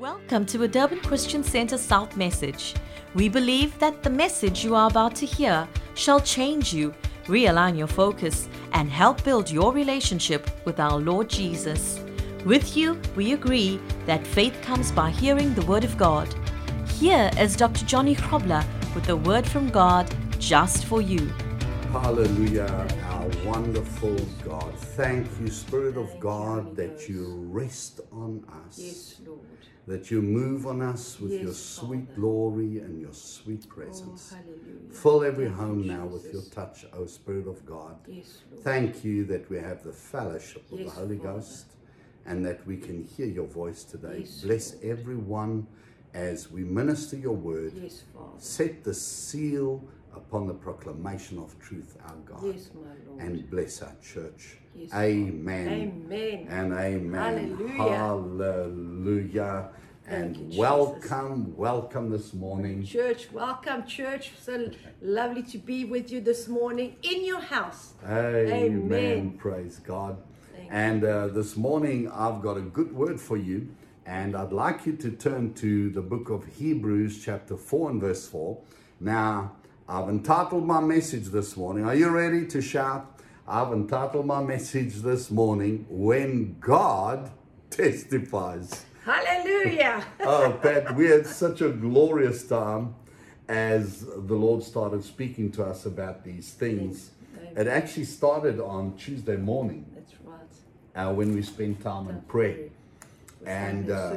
Welcome 0.00 0.44
to 0.46 0.64
a 0.64 0.68
Durban 0.68 0.98
Christian 1.02 1.44
Center 1.44 1.78
South 1.78 2.16
message. 2.16 2.74
We 3.14 3.28
believe 3.28 3.78
that 3.78 4.02
the 4.02 4.10
message 4.10 4.64
you 4.64 4.74
are 4.74 4.90
about 4.90 5.14
to 5.16 5.26
hear 5.26 5.68
shall 5.94 6.18
change 6.18 6.74
you, 6.74 6.92
realign 7.26 7.78
your 7.78 7.86
focus, 7.86 8.48
and 8.72 8.90
help 8.90 9.22
build 9.22 9.48
your 9.48 9.72
relationship 9.72 10.50
with 10.64 10.80
our 10.80 10.98
Lord 10.98 11.30
Jesus. 11.30 12.00
With 12.44 12.76
you, 12.76 13.00
we 13.14 13.34
agree 13.34 13.78
that 14.04 14.26
faith 14.26 14.60
comes 14.62 14.90
by 14.90 15.10
hearing 15.10 15.54
the 15.54 15.64
Word 15.64 15.84
of 15.84 15.96
God. 15.96 16.34
Here 16.98 17.30
is 17.38 17.54
Dr. 17.54 17.86
Johnny 17.86 18.16
Krobler 18.16 18.64
with 18.96 19.04
the 19.04 19.16
Word 19.16 19.46
from 19.46 19.70
God 19.70 20.12
just 20.40 20.86
for 20.86 21.00
you. 21.00 21.32
Hallelujah, 21.92 22.88
our 23.04 23.28
wonderful 23.44 24.16
God. 24.44 24.76
Thank 24.76 25.28
you, 25.40 25.48
Spirit 25.48 25.96
of 25.96 26.18
God, 26.18 26.74
that 26.74 27.08
you 27.08 27.46
rest 27.48 28.00
on 28.10 28.44
us. 28.66 28.76
Yes, 28.76 29.20
Lord. 29.24 29.40
That 29.86 30.10
you 30.10 30.22
move 30.22 30.66
on 30.66 30.80
us 30.80 31.20
with 31.20 31.32
Yes, 31.32 31.42
your 31.42 31.52
sweet 31.52 32.06
Father. 32.06 32.20
glory 32.20 32.78
and 32.78 33.00
your 33.00 33.12
sweet 33.12 33.66
oh, 33.66 33.74
presence. 33.74 34.34
Oh. 34.34 34.94
Fill 34.94 35.24
every 35.24 35.46
Thank 35.46 35.58
you, 35.58 35.64
home 35.64 35.86
now 35.86 36.06
with 36.06 36.32
your 36.32 36.42
touch, 36.42 36.86
O 36.94 37.04
Spirit 37.06 37.46
of 37.46 37.66
God. 37.66 37.96
Yes. 38.06 38.38
Thank 38.62 39.04
you 39.04 39.24
that 39.26 39.50
we 39.50 39.58
have 39.58 39.82
the 39.84 39.92
fellowship 39.92 40.64
of 40.72 40.80
Yes, 40.80 40.88
the 40.88 41.00
Holy 41.00 41.18
Father. 41.18 41.34
Ghost 41.34 41.66
and 42.26 42.44
that 42.46 42.66
we 42.66 42.76
can 42.76 43.04
hear 43.04 43.26
your 43.26 43.46
voice 43.46 43.84
today. 43.84 44.24
Bless 44.42 44.72
Lord. 44.74 44.84
everyone 44.84 45.66
as 46.14 46.50
we 46.50 46.64
minister 46.64 47.16
your 47.16 47.34
word. 47.34 47.72
Set 48.38 48.84
the 48.84 48.94
seal 48.94 49.84
upon 50.16 50.46
the 50.46 50.54
proclamation 50.54 51.38
of 51.38 51.58
truth, 51.60 51.96
our 52.06 52.14
God. 52.24 52.42
Yes, 52.44 52.70
my 52.74 52.80
Lord. 53.08 53.20
And 53.20 53.50
bless 53.50 53.82
our 53.82 53.94
church. 54.02 54.56
Yes, 54.74 54.92
amen. 54.94 55.68
Amen. 55.68 56.46
And 56.48 56.72
amen. 56.72 57.12
Hallelujah. 57.14 57.96
Hallelujah. 57.96 59.68
Thank 60.06 60.36
you, 60.36 60.42
And 60.42 60.50
Jesus. 60.50 60.58
welcome, 60.58 61.56
welcome 61.56 62.10
this 62.10 62.34
morning. 62.34 62.84
Church, 62.84 63.32
welcome, 63.32 63.86
church. 63.86 64.32
So 64.40 64.70
lovely 65.00 65.42
to 65.44 65.58
be 65.58 65.84
with 65.84 66.10
you 66.10 66.20
this 66.20 66.46
morning 66.48 66.96
in 67.02 67.24
your 67.24 67.40
house. 67.40 67.94
Amen. 68.04 68.52
Amen. 68.52 69.38
Praise 69.38 69.78
God. 69.78 70.18
Thank 70.54 70.68
and 70.70 71.04
uh, 71.04 71.28
this 71.28 71.56
morning 71.56 72.10
I've 72.10 72.42
got 72.42 72.56
a 72.56 72.60
good 72.62 72.94
word 72.94 73.20
for 73.20 73.36
you. 73.36 73.74
And 74.06 74.36
I'd 74.36 74.52
like 74.52 74.84
you 74.84 74.92
to 74.96 75.10
turn 75.12 75.54
to 75.54 75.88
the 75.88 76.02
book 76.02 76.28
of 76.28 76.44
Hebrews, 76.44 77.24
chapter 77.24 77.56
4 77.56 77.90
and 77.90 78.00
verse 78.02 78.28
4. 78.28 78.58
Now, 79.00 79.52
I've 79.86 80.08
entitled 80.08 80.66
my 80.66 80.80
message 80.80 81.26
this 81.26 81.58
morning. 81.58 81.84
Are 81.84 81.94
you 81.94 82.08
ready 82.08 82.46
to 82.46 82.62
shout? 82.62 83.20
I've 83.46 83.70
entitled 83.70 84.24
my 84.24 84.42
message 84.42 84.94
this 84.96 85.30
morning, 85.30 85.84
When 85.90 86.56
God 86.58 87.30
Testifies. 87.68 88.86
Hallelujah. 89.04 90.02
oh, 90.20 90.58
Pat, 90.62 90.96
we 90.96 91.08
had 91.08 91.26
such 91.26 91.60
a 91.60 91.68
glorious 91.68 92.44
time 92.48 92.94
as 93.46 94.00
the 94.06 94.34
Lord 94.34 94.62
started 94.62 95.04
speaking 95.04 95.52
to 95.52 95.64
us 95.64 95.84
about 95.84 96.24
these 96.24 96.54
things. 96.54 97.10
It 97.54 97.66
actually 97.66 98.04
started 98.04 98.60
on 98.60 98.96
Tuesday 98.96 99.36
morning 99.36 99.84
That's 99.94 100.14
right. 100.24 101.08
uh, 101.08 101.12
when 101.12 101.34
we 101.34 101.42
spent 101.42 101.82
time 101.82 102.08
in 102.08 102.22
prayer. 102.22 102.70
And 103.44 103.90
uh, 103.90 104.16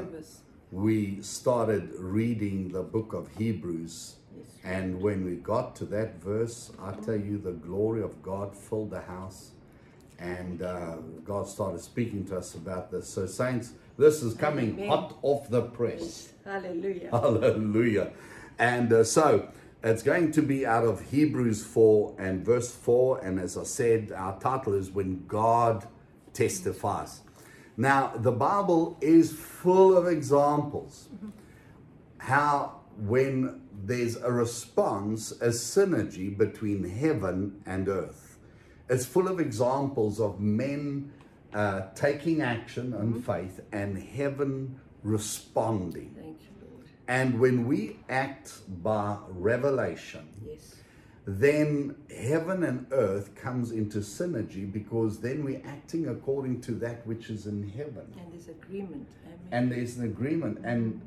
we 0.72 1.22
started 1.22 1.90
reading 1.98 2.72
the 2.72 2.84
book 2.84 3.12
of 3.12 3.28
Hebrews. 3.38 4.17
And 4.68 5.02
when 5.02 5.24
we 5.24 5.36
got 5.36 5.78
to 5.78 5.86
that 5.86 6.22
verse, 6.22 6.74
I 6.82 6.92
tell 6.92 7.16
you, 7.16 7.38
the 7.38 7.54
glory 7.54 8.02
of 8.04 8.22
God 8.22 8.54
filled 8.54 8.92
the 8.92 9.00
house. 9.00 9.52
And 10.20 10.62
uh, 10.62 10.98
God 11.24 11.48
started 11.48 11.80
speaking 11.80 12.26
to 12.26 12.40
us 12.40 12.54
about 12.54 12.92
this. 12.92 13.08
So, 13.08 13.28
saints, 13.28 13.72
this 13.98 14.22
is 14.22 14.34
coming 14.34 14.74
Amen. 14.74 14.90
hot 14.90 15.18
off 15.22 15.50
the 15.50 15.62
press. 15.62 16.34
Hallelujah. 16.44 17.10
Hallelujah. 17.12 18.12
And 18.60 18.92
uh, 18.92 19.06
so 19.06 19.48
it's 19.84 20.04
going 20.04 20.34
to 20.34 20.42
be 20.42 20.66
out 20.66 20.84
of 20.84 21.12
Hebrews 21.12 21.64
4 21.64 22.16
and 22.20 22.46
verse 22.46 22.76
4. 22.76 23.24
And 23.24 23.40
as 23.40 23.58
I 23.58 23.64
said, 23.64 24.12
our 24.12 24.38
title 24.38 24.74
is 24.74 24.92
When 24.92 25.26
God 25.28 25.88
Testifies. 26.34 27.22
Now, 27.78 28.12
the 28.18 28.34
Bible 28.34 28.98
is 29.00 29.32
full 29.32 29.96
of 29.96 30.08
examples 30.08 31.08
how 32.18 32.77
when 32.98 33.62
there's 33.86 34.16
a 34.18 34.32
response, 34.32 35.32
a 35.34 35.50
synergy 35.50 36.36
between 36.36 36.84
heaven 36.84 37.62
and 37.66 37.88
earth. 37.88 38.38
It's 38.90 39.06
full 39.06 39.28
of 39.28 39.40
examples 39.40 40.20
of 40.20 40.40
men 40.40 41.12
uh, 41.54 41.82
taking 41.96 42.42
action 42.42 42.94
and 42.94 43.24
faith 43.26 43.60
and 43.72 43.98
heaven 43.98 44.80
responding. 45.04 46.14
Thank 46.16 46.42
you, 46.42 46.48
Lord. 46.72 46.86
And 47.08 47.40
when 47.40 47.68
we 47.68 47.98
act 48.10 48.54
by 48.84 49.18
revelation, 49.30 50.28
Yes. 50.46 50.76
then 51.26 51.96
heaven 52.16 52.64
and 52.64 52.88
earth 52.92 53.36
comes 53.36 53.72
into 53.72 54.00
synergy 54.00 54.70
because 54.72 55.20
then 55.20 55.44
we're 55.44 55.62
acting 55.66 56.08
according 56.08 56.62
to 56.62 56.72
that 56.74 57.06
which 57.06 57.30
is 57.30 57.46
in 57.46 57.70
heaven. 57.70 58.08
And 58.20 58.32
there's 58.34 58.48
agreement. 58.48 59.08
Amen. 59.26 59.40
And 59.52 59.72
there's 59.72 59.98
an 59.98 60.06
agreement. 60.06 60.60
And 60.64 61.02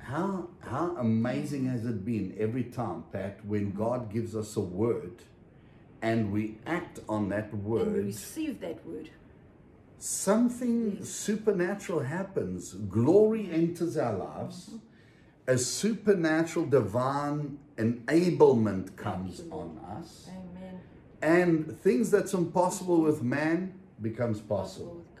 how 0.00 0.48
how 0.60 0.96
amazing 0.98 1.66
has 1.66 1.84
it 1.84 2.04
been 2.04 2.34
every 2.38 2.64
time, 2.64 3.04
Pat, 3.12 3.44
when 3.44 3.68
mm-hmm. 3.72 3.78
God 3.78 4.12
gives 4.12 4.34
us 4.36 4.56
a 4.56 4.60
word 4.60 5.22
and 6.02 6.32
we 6.32 6.58
act 6.66 7.00
on 7.08 7.28
that 7.30 7.52
and 7.52 7.64
we 7.64 7.70
word, 7.70 8.04
receive 8.06 8.60
that 8.60 8.84
word. 8.86 9.10
something 9.98 11.04
supernatural 11.04 12.00
happens. 12.00 12.72
Glory 12.72 13.50
enters 13.52 13.96
our 13.96 14.16
lives. 14.16 14.66
Mm-hmm. 14.68 14.76
A 15.48 15.58
supernatural 15.58 16.66
divine 16.66 17.58
enablement 17.78 18.96
comes 18.96 19.42
on 19.50 19.78
us. 19.96 20.28
Amen. 20.28 20.80
And 21.22 21.80
things 21.80 22.10
that's 22.10 22.34
impossible 22.34 23.00
with 23.00 23.22
man 23.22 23.72
becomes 24.02 24.40
Possible 24.40 24.56
possible. 24.58 24.94
with 24.96 25.16
God. 25.16 25.17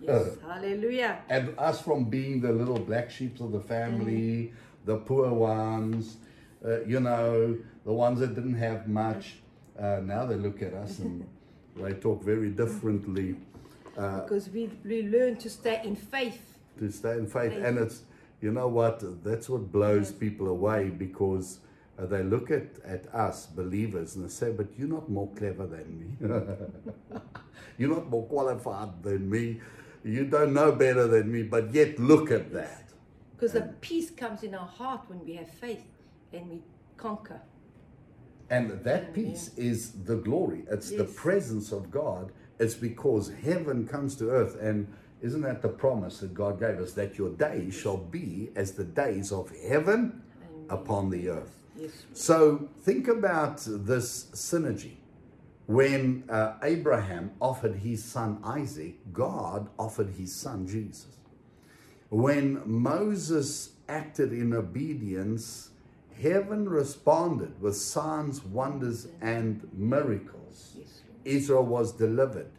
Yes. 0.00 0.36
Hallelujah. 0.46 1.18
And 1.28 1.54
us 1.58 1.80
from 1.80 2.04
being 2.04 2.40
the 2.40 2.52
little 2.52 2.78
black 2.78 3.10
sheep 3.10 3.40
of 3.40 3.52
the 3.52 3.60
family, 3.60 4.52
the 4.84 4.96
poor 4.96 5.30
ones, 5.32 6.16
uh, 6.64 6.80
you 6.84 7.00
know, 7.00 7.56
the 7.84 7.92
ones 7.92 8.20
that 8.20 8.34
didn't 8.34 8.54
have 8.54 8.88
much. 8.88 9.36
Uh, 9.78 10.00
now 10.02 10.26
they 10.26 10.34
look 10.36 10.62
at 10.62 10.74
us 10.74 10.98
and 11.00 11.26
they 11.76 11.92
talk 11.94 12.22
very 12.22 12.50
differently 12.50 13.36
Because 13.94 14.48
we, 14.50 14.70
we 14.84 15.02
learn 15.02 15.36
to 15.36 15.50
stay 15.50 15.80
in 15.84 15.96
faith. 15.96 16.58
to 16.78 16.90
stay 16.90 17.12
in 17.12 17.26
faith. 17.26 17.52
And 17.52 17.78
it's, 17.78 18.02
you 18.40 18.50
know 18.52 18.68
what, 18.68 19.02
that's 19.22 19.48
what 19.48 19.70
blows 19.70 20.12
people 20.12 20.48
away 20.48 20.88
because 20.88 21.58
uh, 21.98 22.06
they 22.06 22.22
look 22.22 22.50
at, 22.50 22.64
at 22.84 23.06
us, 23.14 23.46
believers, 23.46 24.16
and 24.16 24.24
they 24.24 24.28
say, 24.30 24.50
but 24.50 24.66
you're 24.78 24.88
not 24.88 25.10
more 25.10 25.28
clever 25.36 25.66
than 25.66 25.86
me. 26.00 26.28
you're 27.78 27.90
not 27.94 28.08
more 28.08 28.26
qualified 28.26 29.02
than 29.02 29.28
me. 29.28 29.60
You 30.04 30.24
don't 30.24 30.54
know 30.54 30.72
better 30.72 31.06
than 31.06 31.30
me, 31.30 31.42
but 31.42 31.74
yet 31.74 31.98
look 31.98 32.30
at 32.30 32.52
that. 32.52 32.88
Because 33.36 33.52
the 33.52 33.72
peace 33.80 34.10
comes 34.10 34.42
in 34.42 34.54
our 34.54 34.66
heart 34.66 35.02
when 35.08 35.24
we 35.24 35.34
have 35.34 35.48
faith 35.48 35.84
and 36.32 36.48
we 36.48 36.62
conquer. 36.96 37.40
And 38.50 38.70
that 38.84 39.14
peace 39.14 39.50
is 39.56 39.92
the 40.04 40.16
glory. 40.16 40.64
It's 40.70 40.90
the 40.90 41.04
presence 41.04 41.70
of 41.72 41.90
God. 41.90 42.32
It's 42.58 42.74
because 42.74 43.32
heaven 43.42 43.86
comes 43.86 44.16
to 44.16 44.30
earth. 44.30 44.56
And 44.60 44.92
isn't 45.22 45.42
that 45.42 45.62
the 45.62 45.68
promise 45.68 46.18
that 46.18 46.34
God 46.34 46.58
gave 46.58 46.78
us? 46.80 46.92
That 46.92 47.16
your 47.16 47.30
days 47.30 47.74
shall 47.74 47.96
be 47.96 48.50
as 48.56 48.72
the 48.72 48.84
days 48.84 49.32
of 49.32 49.50
heaven 49.68 50.22
upon 50.68 51.10
the 51.10 51.30
earth. 51.30 51.60
Yes. 51.76 51.90
So 52.12 52.68
think 52.82 53.08
about 53.08 53.62
this 53.64 54.26
synergy. 54.32 54.96
When 55.70 56.24
uh, 56.28 56.54
Abraham 56.64 57.30
offered 57.40 57.76
his 57.76 58.02
son 58.02 58.40
Isaac, 58.42 58.96
God 59.12 59.68
offered 59.78 60.10
his 60.18 60.34
son 60.34 60.66
Jesus. 60.66 61.06
When 62.08 62.60
Moses 62.66 63.70
acted 63.88 64.32
in 64.32 64.52
obedience, 64.52 65.70
heaven 66.20 66.68
responded 66.68 67.62
with 67.62 67.76
signs, 67.76 68.42
wonders, 68.42 69.06
and 69.20 69.68
miracles. 69.72 70.76
Israel 71.24 71.66
was 71.66 71.92
delivered. 71.92 72.50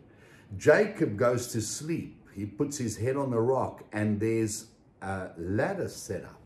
Jacob 0.57 1.17
goes 1.17 1.47
to 1.47 1.59
sleep. 1.59 2.15
He 2.33 2.45
puts 2.45 2.77
his 2.77 2.95
head 2.95 3.17
on 3.17 3.31
the 3.31 3.41
rock, 3.41 3.83
and 3.91 4.21
there's 4.21 4.67
a 5.01 5.31
ladder 5.37 5.89
set 5.89 6.23
up 6.23 6.39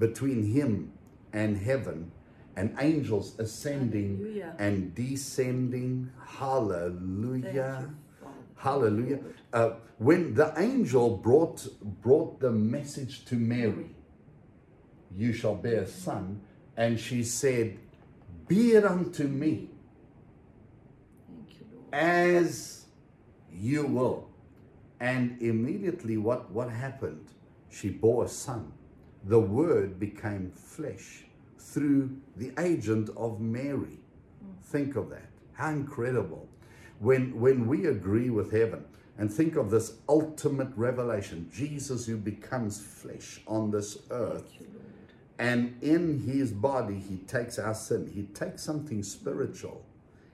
between 0.00 0.42
him 0.42 0.90
and 1.32 1.56
heaven, 1.56 2.10
and 2.58 2.74
angels 2.80 3.38
ascending 3.38 4.16
Hallelujah. 4.18 4.56
and 4.58 4.92
descending. 4.92 6.10
Hallelujah. 6.26 7.88
You, 7.88 8.28
Hallelujah. 8.56 9.20
Uh, 9.52 9.70
when 9.98 10.34
the 10.34 10.52
angel 10.56 11.16
brought 11.18 11.68
brought 12.02 12.40
the 12.40 12.50
message 12.50 13.24
to 13.26 13.36
Mary, 13.36 13.94
you 15.16 15.32
shall 15.32 15.54
bear 15.54 15.82
a 15.82 15.86
son, 15.86 16.40
and 16.76 16.98
she 16.98 17.22
said, 17.22 17.78
Be 18.48 18.72
it 18.72 18.84
unto 18.84 19.28
me 19.28 19.70
you, 21.48 21.66
as 21.92 22.86
you 23.52 23.86
will. 23.86 24.28
And 24.98 25.40
immediately 25.40 26.16
what, 26.16 26.50
what 26.50 26.70
happened? 26.70 27.28
she 27.70 27.90
bore 27.90 28.24
a 28.24 28.28
son. 28.28 28.72
The 29.24 29.38
Word 29.38 30.00
became 30.00 30.50
flesh 30.50 31.27
through 31.58 32.16
the 32.36 32.52
agent 32.58 33.10
of 33.16 33.40
Mary. 33.40 33.98
Think 34.64 34.96
of 34.96 35.10
that. 35.10 35.28
How 35.52 35.70
incredible. 35.70 36.48
When, 37.00 37.38
when 37.38 37.66
we 37.66 37.86
agree 37.86 38.30
with 38.30 38.52
heaven 38.52 38.84
and 39.16 39.32
think 39.32 39.56
of 39.56 39.70
this 39.70 39.94
ultimate 40.08 40.70
revelation, 40.76 41.50
Jesus 41.52 42.06
who 42.06 42.16
becomes 42.16 42.80
flesh 42.80 43.40
on 43.46 43.70
this 43.70 43.98
earth, 44.10 44.50
and 45.38 45.76
in 45.82 46.20
his 46.20 46.50
body, 46.50 46.98
he 46.98 47.18
takes 47.18 47.58
our 47.58 47.74
sin. 47.74 48.10
He 48.12 48.24
takes 48.24 48.62
something 48.62 49.02
spiritual. 49.04 49.84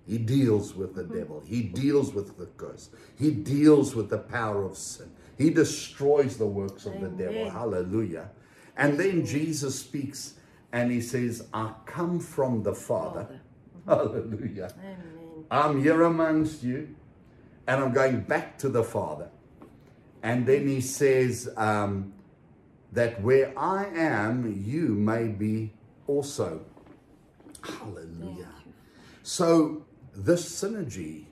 He 0.06 0.18
deals 0.18 0.74
with 0.74 0.94
the 0.94 1.04
devil. 1.04 1.42
He 1.46 1.62
deals 1.62 2.12
with 2.14 2.36
the 2.38 2.46
curse. 2.46 2.90
He 3.18 3.30
deals 3.30 3.94
with 3.94 4.10
the 4.10 4.18
power 4.18 4.62
of 4.62 4.76
sin. 4.76 5.10
He 5.36 5.50
destroys 5.50 6.36
the 6.36 6.46
works 6.46 6.86
of 6.86 7.00
the 7.00 7.08
devil. 7.08 7.50
Hallelujah. 7.50 8.30
And 8.76 8.98
then 8.98 9.24
Jesus 9.26 9.78
speaks 9.78 10.34
and 10.74 10.90
he 10.90 11.00
says, 11.00 11.46
I 11.54 11.72
come 11.86 12.18
from 12.18 12.64
the 12.64 12.74
Father. 12.74 13.40
Hallelujah. 13.86 14.74
Amen. 14.80 15.44
I'm 15.48 15.80
here 15.80 16.02
amongst 16.02 16.64
you, 16.64 16.96
and 17.68 17.80
I'm 17.80 17.92
going 17.92 18.22
back 18.22 18.58
to 18.58 18.68
the 18.68 18.82
Father. 18.82 19.28
And 20.24 20.44
then 20.44 20.66
he 20.66 20.80
says 20.80 21.48
um, 21.56 22.12
that 22.90 23.22
where 23.22 23.56
I 23.56 23.86
am, 23.94 24.64
you 24.66 24.88
may 24.88 25.28
be 25.28 25.72
also. 26.08 26.64
Hallelujah. 27.62 28.50
So, 29.22 29.86
this 30.12 30.44
synergy 30.60 31.26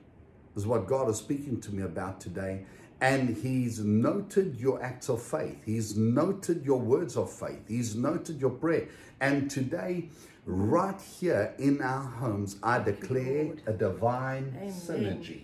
is 0.54 0.68
what 0.68 0.86
God 0.86 1.10
is 1.10 1.16
speaking 1.16 1.60
to 1.62 1.74
me 1.74 1.82
about 1.82 2.20
today. 2.20 2.64
And 3.02 3.36
He's 3.36 3.80
noted 3.80 4.60
your 4.60 4.82
acts 4.82 5.08
of 5.08 5.20
faith. 5.20 5.58
He's 5.66 5.96
noted 5.96 6.64
your 6.64 6.78
words 6.80 7.16
of 7.16 7.32
faith. 7.32 7.66
He's 7.66 7.96
noted 7.96 8.40
your 8.40 8.50
prayer. 8.50 8.88
And 9.20 9.50
today, 9.50 10.08
right 10.46 11.00
here 11.20 11.52
in 11.58 11.80
our 11.82 12.04
homes, 12.04 12.56
I 12.62 12.78
declare 12.78 13.44
Lord. 13.44 13.62
a 13.66 13.72
divine 13.72 14.54
Amen. 14.56 14.72
synergy. 14.72 15.40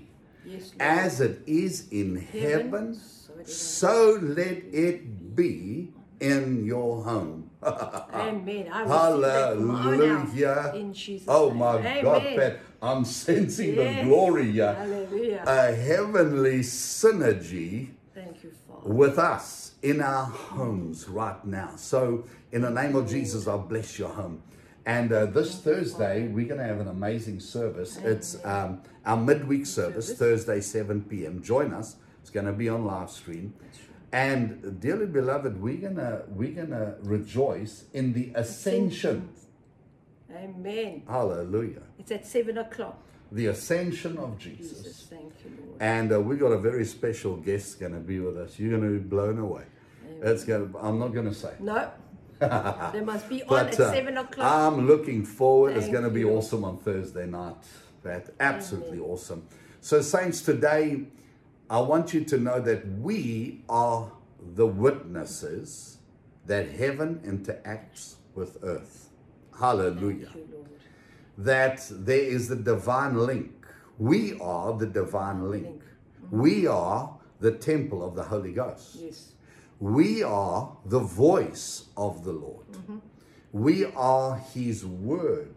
Yes, 0.46 0.72
As 0.78 1.20
it 1.20 1.42
is 1.46 1.88
in 1.90 2.16
heaven, 2.16 2.94
so 2.94 3.32
it 3.40 3.48
is 3.48 3.58
so 3.60 4.18
let 4.22 4.62
it 4.72 5.34
be 5.34 5.92
in 6.20 6.64
your 6.64 7.02
home. 7.02 7.50
Amen. 7.62 8.68
I 8.72 8.82
receive 8.82 9.20
that 9.22 9.54
for 9.56 9.60
my 9.60 9.74
own 9.94 10.08
house 10.08 10.32
Hallelujah. 10.32 10.72
In 10.76 10.92
Jesus' 10.94 11.26
Oh 11.28 11.50
my 11.50 11.78
Amen. 11.78 12.04
God, 12.04 12.22
Pat, 12.22 12.60
I'm 12.80 13.04
sensing 13.24 13.76
the 13.76 14.02
glory. 14.04 14.56
Hallelujah. 14.56 15.44
A 15.46 15.74
heavenly 15.74 16.60
synergy 16.60 17.88
Thank 18.14 18.42
you, 18.44 18.52
with 18.82 19.18
us 19.18 19.72
in 19.82 20.00
our 20.00 20.24
homes 20.24 21.08
right 21.08 21.44
now. 21.44 21.76
So, 21.76 22.24
in 22.52 22.62
the 22.62 22.70
name 22.70 22.96
of 22.96 23.08
Jesus, 23.08 23.46
I 23.46 23.56
bless 23.56 23.98
your 23.98 24.10
home. 24.10 24.42
And 24.86 25.12
uh, 25.12 25.26
this 25.26 25.58
Thursday, 25.58 26.28
we're 26.28 26.46
going 26.46 26.60
to 26.60 26.66
have 26.66 26.80
an 26.80 26.88
amazing 26.88 27.40
service. 27.40 27.98
It's 27.98 28.42
um, 28.44 28.82
our 29.04 29.18
midweek 29.18 29.66
service, 29.66 30.14
Thursday, 30.14 30.60
7 30.62 31.02
p.m. 31.02 31.42
Join 31.42 31.74
us. 31.74 31.96
It's 32.22 32.30
going 32.30 32.46
to 32.46 32.52
be 32.52 32.70
on 32.70 32.86
live 32.86 33.10
stream. 33.10 33.52
And 34.12 34.80
dearly 34.80 35.06
beloved, 35.06 35.60
we're 35.60 35.76
gonna 35.76 36.22
we're 36.28 36.52
gonna 36.52 36.94
rejoice 37.02 37.84
in 37.92 38.14
the 38.14 38.32
ascension. 38.34 39.28
Amen. 40.34 41.02
Hallelujah! 41.08 41.82
It's 41.98 42.10
at 42.10 42.26
7 42.26 42.58
o'clock. 42.58 43.02
The 43.30 43.46
ascension 43.46 44.16
of 44.18 44.38
Jesus. 44.38 44.78
Jesus, 44.78 45.06
thank 45.10 45.32
you, 45.44 45.52
Lord. 45.58 45.82
And 45.82 46.12
uh, 46.12 46.20
we 46.20 46.36
got 46.36 46.52
a 46.52 46.58
very 46.58 46.84
special 46.84 47.36
guest 47.36 47.78
going 47.78 47.92
to 47.92 47.98
be 47.98 48.20
with 48.20 48.38
us. 48.38 48.58
You're 48.58 48.78
going 48.78 48.82
to 48.82 48.98
be 48.98 49.06
blown 49.06 49.38
away. 49.38 49.64
It's 50.22 50.44
going. 50.44 50.72
To, 50.72 50.78
I'm 50.78 50.98
not 50.98 51.08
going 51.08 51.26
to 51.26 51.34
say. 51.34 51.52
No. 51.60 51.90
they 52.40 53.00
must 53.00 53.28
be 53.28 53.42
on 53.42 53.48
But 53.48 53.74
at 53.74 53.80
uh, 53.80 53.92
7 53.92 54.16
o'clock. 54.16 54.52
I'm 54.52 54.86
looking 54.86 55.24
forward. 55.24 55.76
it's 55.76 55.88
going 55.88 56.04
to 56.04 56.10
be 56.10 56.20
you. 56.20 56.30
awesome 56.30 56.64
on 56.64 56.78
Thursday 56.78 57.26
night. 57.26 57.56
That 58.02 58.30
absolutely 58.38 59.00
awesome. 59.00 59.46
So, 59.80 60.00
saints, 60.02 60.40
today 60.42 61.04
I 61.68 61.80
want 61.80 62.14
you 62.14 62.24
to 62.24 62.38
know 62.38 62.60
that 62.60 62.86
we 62.98 63.62
are 63.68 64.10
the 64.54 64.66
witnesses 64.66 65.98
that 66.46 66.70
heaven 66.70 67.20
interacts 67.26 68.14
with 68.34 68.58
earth. 68.62 69.07
Hallelujah. 69.58 70.30
You, 70.34 70.66
that 71.38 71.86
there 71.90 72.20
is 72.20 72.48
the 72.48 72.56
divine 72.56 73.16
link. 73.16 73.52
We 73.98 74.38
are 74.40 74.76
the 74.76 74.86
divine 74.86 75.50
link. 75.50 75.82
We 76.30 76.66
are 76.66 77.16
the 77.40 77.52
temple 77.52 78.04
of 78.06 78.14
the 78.14 78.24
Holy 78.24 78.52
Ghost. 78.52 78.96
Yes. 79.00 79.32
We 79.80 80.22
are 80.22 80.76
the 80.84 80.98
voice 80.98 81.84
of 81.96 82.24
the 82.24 82.32
Lord. 82.32 82.66
We 83.52 83.86
are 83.86 84.36
His 84.36 84.84
word 84.84 85.54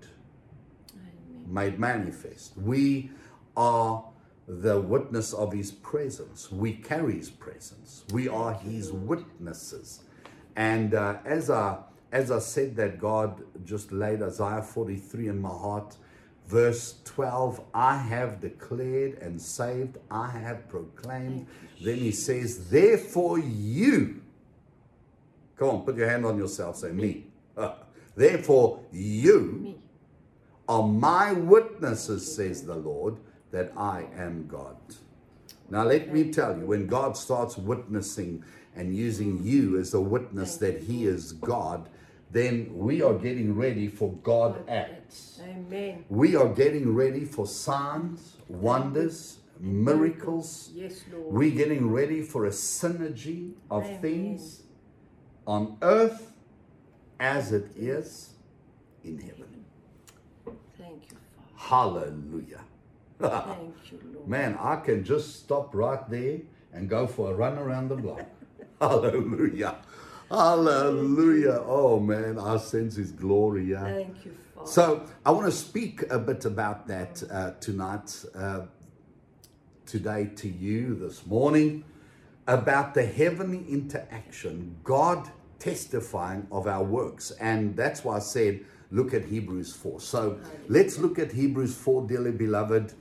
made 1.48 1.80
manifest. 1.80 2.58
We 2.58 3.12
are 3.58 4.06
the 4.48 4.80
witness 4.80 5.34
of 5.34 5.54
His 5.54 5.72
presence. 5.72 6.52
We 6.52 6.74
carry 6.74 7.18
His 7.18 7.30
presence. 7.30 8.04
We 8.12 8.28
are 8.28 8.54
His 8.54 8.92
witnesses. 8.92 10.04
And 10.56 10.94
uh, 10.94 11.18
as 11.26 11.50
I 11.50 11.78
as 12.12 12.32
I 12.32 12.40
said 12.40 12.76
that, 12.78 13.00
God 13.00 13.44
just 13.66 13.92
laid 13.92 14.22
Isaiah 14.22 14.62
43 14.62 15.28
in 15.30 15.42
my 15.42 15.50
heart. 15.50 15.96
Verse 16.48 16.96
12, 17.06 17.62
I 17.74 17.98
have 17.98 18.42
declared 18.42 19.20
and 19.20 19.42
saved, 19.42 19.98
I 20.10 20.30
have 20.30 20.68
proclaimed. 20.68 21.48
Then 21.82 21.98
he 21.98 22.12
says, 22.12 22.70
Therefore, 22.70 23.40
you 23.40 24.22
Come 25.62 25.70
on, 25.70 25.82
put 25.84 25.96
your 25.96 26.10
hand 26.10 26.26
on 26.26 26.40
yourself, 26.40 26.78
say 26.78 26.90
me. 26.90 27.28
Therefore, 28.16 28.80
you 28.92 29.80
are 30.68 30.82
my 30.82 31.34
witnesses, 31.34 32.36
says 32.36 32.64
the 32.66 32.74
Lord, 32.74 33.18
that 33.52 33.72
I 33.78 34.08
am 34.18 34.48
God. 34.48 34.76
Now, 35.70 35.84
let 35.84 36.12
me 36.12 36.32
tell 36.32 36.58
you, 36.58 36.66
when 36.66 36.88
God 36.88 37.16
starts 37.16 37.60
witnessing 37.60 38.44
and 38.76 38.96
using 38.96 39.44
you 39.44 39.78
as 39.78 39.94
a 39.94 40.02
witness 40.02 40.58
that 40.58 40.82
He 40.82 41.06
is 41.06 41.34
God, 41.34 41.90
then 42.32 42.70
we 42.74 43.02
are 43.02 43.14
getting 43.14 43.56
ready 43.56 43.88
for 43.88 44.14
God 44.24 44.68
acts. 44.70 45.42
Amen. 45.44 46.06
We 46.10 46.36
are 46.36 46.48
getting 46.48 46.94
ready 46.94 47.26
for 47.26 47.46
signs, 47.46 48.38
wonders, 48.48 49.40
miracles. 49.60 50.70
Yes, 50.74 51.04
Lord. 51.12 51.34
We're 51.34 51.52
getting 51.56 51.92
ready 51.92 52.22
for 52.22 52.46
a 52.46 52.50
synergy 52.50 53.54
of 53.70 53.84
Amen. 53.84 54.02
things 54.02 54.64
on 55.46 55.78
earth 55.82 56.32
as 57.20 57.52
it 57.52 57.72
is 57.76 58.34
in 59.04 59.20
heaven. 59.20 59.66
Thank 60.78 61.12
you, 61.12 61.18
Father. 61.36 61.50
Hallelujah. 61.56 62.62
Thank 63.20 63.92
you, 63.92 64.00
Lord. 64.14 64.28
Man, 64.28 64.58
I 64.60 64.78
can 64.78 65.04
just 65.04 65.42
stop 65.42 65.76
right 65.76 66.10
there 66.10 66.40
and 66.74 66.90
go 66.90 67.08
for 67.08 67.32
a 67.32 67.36
run 67.36 67.58
around 67.58 67.90
the 67.90 67.98
block. 67.98 68.26
Hallelujah. 68.82 69.76
Hallelujah. 70.32 71.62
Oh 71.66 72.00
man, 72.00 72.40
I 72.40 72.56
sense 72.56 72.96
his 72.96 73.12
glory. 73.12 73.66
Yeah. 73.66 73.84
Thank 73.84 74.24
you, 74.26 74.34
Father. 74.56 74.72
So 74.72 75.06
I 75.26 75.32
want 75.32 75.48
to 75.48 75.52
speak 75.52 76.10
a 76.10 76.18
bit 76.18 76.46
about 76.46 76.88
that 76.88 77.22
uh, 77.30 77.52
tonight, 77.60 78.24
uh, 78.34 78.62
today 79.86 80.30
to 80.38 80.48
you 80.48 80.96
this 80.96 81.26
morning, 81.26 81.84
about 82.48 82.94
the 82.94 83.06
heavenly 83.06 83.66
interaction, 83.68 84.78
God 84.86 85.30
testifying 85.60 86.48
of 86.50 86.66
our 86.66 86.84
works. 86.84 87.32
And 87.32 87.76
that's 87.76 88.06
why 88.06 88.16
I 88.16 88.20
said, 88.20 88.62
look 88.90 89.14
at 89.14 89.26
Hebrews 89.26 89.76
4. 89.76 90.00
So 90.00 90.40
let's 90.70 90.98
look 90.98 91.20
at 91.20 91.34
Hebrews 91.34 91.76
4, 91.76 92.08
dearly 92.08 92.32
beloved. 92.32 92.94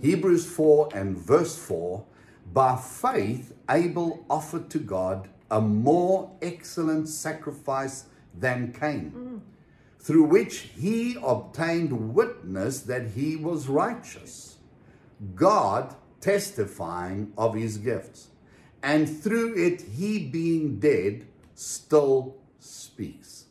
Hebrews 0.00 0.46
4 0.50 0.88
and 0.94 1.16
verse 1.16 1.56
4 1.56 2.04
By 2.52 2.76
faith, 2.76 3.54
Abel 3.70 4.26
offered 4.28 4.68
to 4.70 4.80
God 4.80 5.28
a 5.52 5.60
more 5.60 6.32
excellent 6.42 7.08
sacrifice 7.08 8.06
than 8.34 8.72
Cain 8.72 9.42
through 10.02 10.24
which 10.24 10.70
he 10.76 11.16
obtained 11.22 12.14
witness 12.14 12.80
that 12.80 13.10
he 13.10 13.36
was 13.36 13.68
righteous, 13.68 14.56
God 15.36 15.94
testifying 16.20 17.32
of 17.38 17.54
his 17.54 17.78
gifts. 17.78 18.28
And 18.82 19.08
through 19.08 19.54
it, 19.56 19.82
he 19.82 20.26
being 20.26 20.80
dead 20.80 21.28
still 21.54 22.34
speaks. 22.58 23.44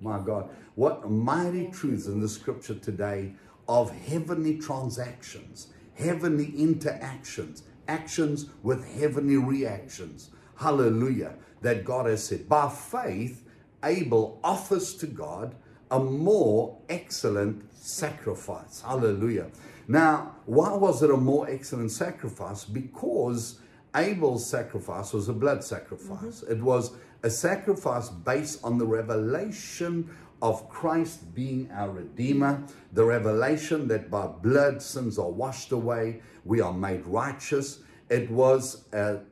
My 0.00 0.18
God, 0.18 0.50
what 0.74 1.08
mighty 1.08 1.68
truths 1.68 2.06
in 2.06 2.20
the 2.20 2.28
scripture 2.28 2.74
today 2.74 3.34
of 3.68 3.96
heavenly 4.06 4.58
transactions, 4.58 5.68
heavenly 5.94 6.52
interactions, 6.56 7.62
actions 7.86 8.46
with 8.64 8.84
heavenly 8.98 9.36
reactions. 9.36 10.30
Hallelujah. 10.62 11.34
That 11.60 11.84
God 11.84 12.06
has 12.06 12.24
said. 12.24 12.48
By 12.48 12.68
faith, 12.68 13.44
Abel 13.84 14.40
offers 14.42 14.94
to 14.96 15.06
God 15.06 15.54
a 15.90 15.98
more 15.98 16.78
excellent 16.88 17.72
sacrifice. 17.74 18.82
Hallelujah. 18.82 19.50
Now, 19.88 20.36
why 20.46 20.74
was 20.74 21.02
it 21.02 21.10
a 21.10 21.16
more 21.16 21.48
excellent 21.48 21.90
sacrifice? 21.90 22.64
Because 22.64 23.58
Abel's 23.94 24.46
sacrifice 24.46 25.12
was 25.12 25.28
a 25.28 25.32
blood 25.32 25.62
sacrifice. 25.62 26.40
Mm-hmm. 26.40 26.52
It 26.52 26.62
was 26.62 26.92
a 27.22 27.30
sacrifice 27.30 28.08
based 28.08 28.64
on 28.64 28.78
the 28.78 28.86
revelation 28.86 30.08
of 30.40 30.68
Christ 30.68 31.34
being 31.34 31.70
our 31.70 31.90
Redeemer, 31.90 32.64
the 32.92 33.04
revelation 33.04 33.86
that 33.88 34.10
by 34.10 34.26
blood 34.26 34.82
sins 34.82 35.18
are 35.18 35.30
washed 35.30 35.70
away, 35.70 36.20
we 36.44 36.60
are 36.60 36.72
made 36.72 37.06
righteous. 37.06 37.80
It 38.12 38.30
was 38.30 38.84
an 38.92 39.22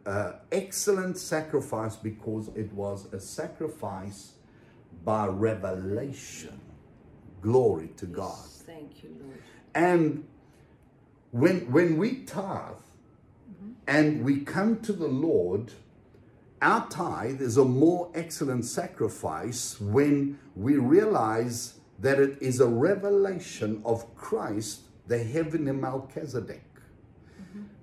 excellent 0.50 1.18
sacrifice 1.18 1.96
because 1.96 2.48
it 2.56 2.72
was 2.72 3.12
a 3.12 3.20
sacrifice 3.20 4.32
by 5.04 5.26
revelation. 5.26 6.58
Glory 7.42 7.90
to 7.98 8.06
God. 8.06 8.42
Thank 8.64 9.02
you, 9.02 9.14
Lord. 9.20 9.38
And 9.74 10.26
when 11.30 11.70
when 11.70 11.98
we 11.98 12.24
tithe 12.24 12.72
mm-hmm. 13.52 13.72
and 13.86 14.24
we 14.24 14.40
come 14.40 14.80
to 14.80 14.94
the 14.94 15.08
Lord, 15.08 15.72
our 16.62 16.88
tithe 16.88 17.42
is 17.42 17.58
a 17.58 17.66
more 17.66 18.10
excellent 18.14 18.64
sacrifice 18.64 19.78
when 19.78 20.38
we 20.56 20.76
realize 20.76 21.74
that 21.98 22.18
it 22.18 22.38
is 22.40 22.60
a 22.60 22.66
revelation 22.66 23.82
of 23.84 24.14
Christ, 24.16 24.84
the 25.06 25.22
heavenly 25.22 25.72
Melchizedek. 25.72 26.69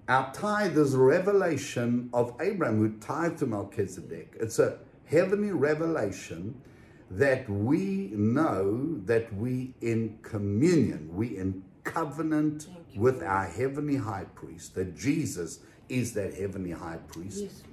Our 0.07 0.31
tithe 0.31 0.77
is 0.77 0.93
a 0.93 0.99
revelation 0.99 2.09
of 2.13 2.33
Abraham 2.39 2.77
who 2.77 2.97
tithed 2.99 3.39
to 3.39 3.45
Melchizedek. 3.45 4.37
It's 4.39 4.57
a 4.57 4.79
heavenly 5.05 5.51
revelation 5.51 6.61
that 7.11 7.49
we 7.49 8.11
know 8.13 8.99
that 9.05 9.33
we 9.35 9.73
in 9.81 10.17
communion, 10.21 11.09
we 11.13 11.37
in 11.37 11.61
covenant 11.83 12.67
with 12.95 13.21
our 13.21 13.45
heavenly 13.45 13.97
high 13.97 14.25
priest, 14.33 14.75
that 14.75 14.95
Jesus 14.95 15.59
is 15.89 16.13
that 16.13 16.33
heavenly 16.33 16.71
high 16.71 16.99
priest. 17.07 17.43
Yes. 17.43 17.63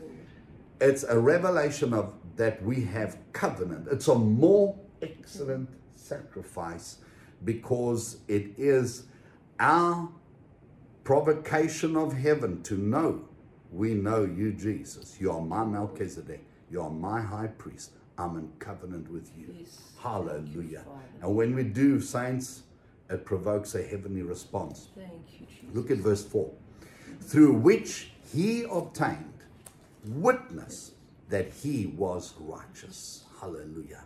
It's 0.81 1.05
a 1.05 1.19
revelation 1.19 1.95
of 1.95 2.14
that 2.35 2.61
we 2.64 2.83
have 2.83 3.17
covenant. 3.33 3.87
It's 3.93 4.09
a 4.09 4.14
more 4.14 4.76
excellent 5.03 5.69
sacrifice 5.95 6.99
because 7.45 8.19
it 8.26 8.55
is 8.57 9.05
our 9.61 10.09
provocation 11.04 11.96
of 11.96 12.12
heaven 12.14 12.62
to 12.64 12.75
know 12.76 13.28
we 13.75 13.92
know 13.92 14.25
you, 14.25 14.52
Jesus. 14.52 15.16
You 15.20 15.32
are 15.32 15.40
my 15.40 15.64
Melchizedek. 15.64 16.44
You 16.70 16.80
are 16.82 16.90
my 16.90 17.20
high 17.20 17.49
priest. 17.49 17.90
I'm 18.16 18.37
in 18.37 18.52
covenant 18.61 19.11
with 19.11 19.32
you. 19.37 19.52
Yes. 19.58 19.80
Hallelujah. 20.00 20.84
Father. 20.84 21.00
And 21.23 21.34
when 21.34 21.56
we 21.56 21.64
do, 21.64 22.00
saints, 22.00 22.62
it 23.11 23.25
provokes 23.25 23.75
a 23.75 23.82
heavenly 23.82 24.23
response. 24.23 24.90
Thank 24.94 25.40
you, 25.40 25.46
Jesus. 25.46 25.75
Look 25.75 25.90
at 25.90 25.99
verse 25.99 26.25
4. 26.25 26.49
Through 27.20 27.54
which 27.54 28.12
he 28.32 28.64
obtained 28.70 29.42
witness 30.06 30.92
that 31.28 31.52
he 31.52 31.87
was 31.87 32.34
righteous. 32.38 33.25
Hallelujah. 33.40 34.04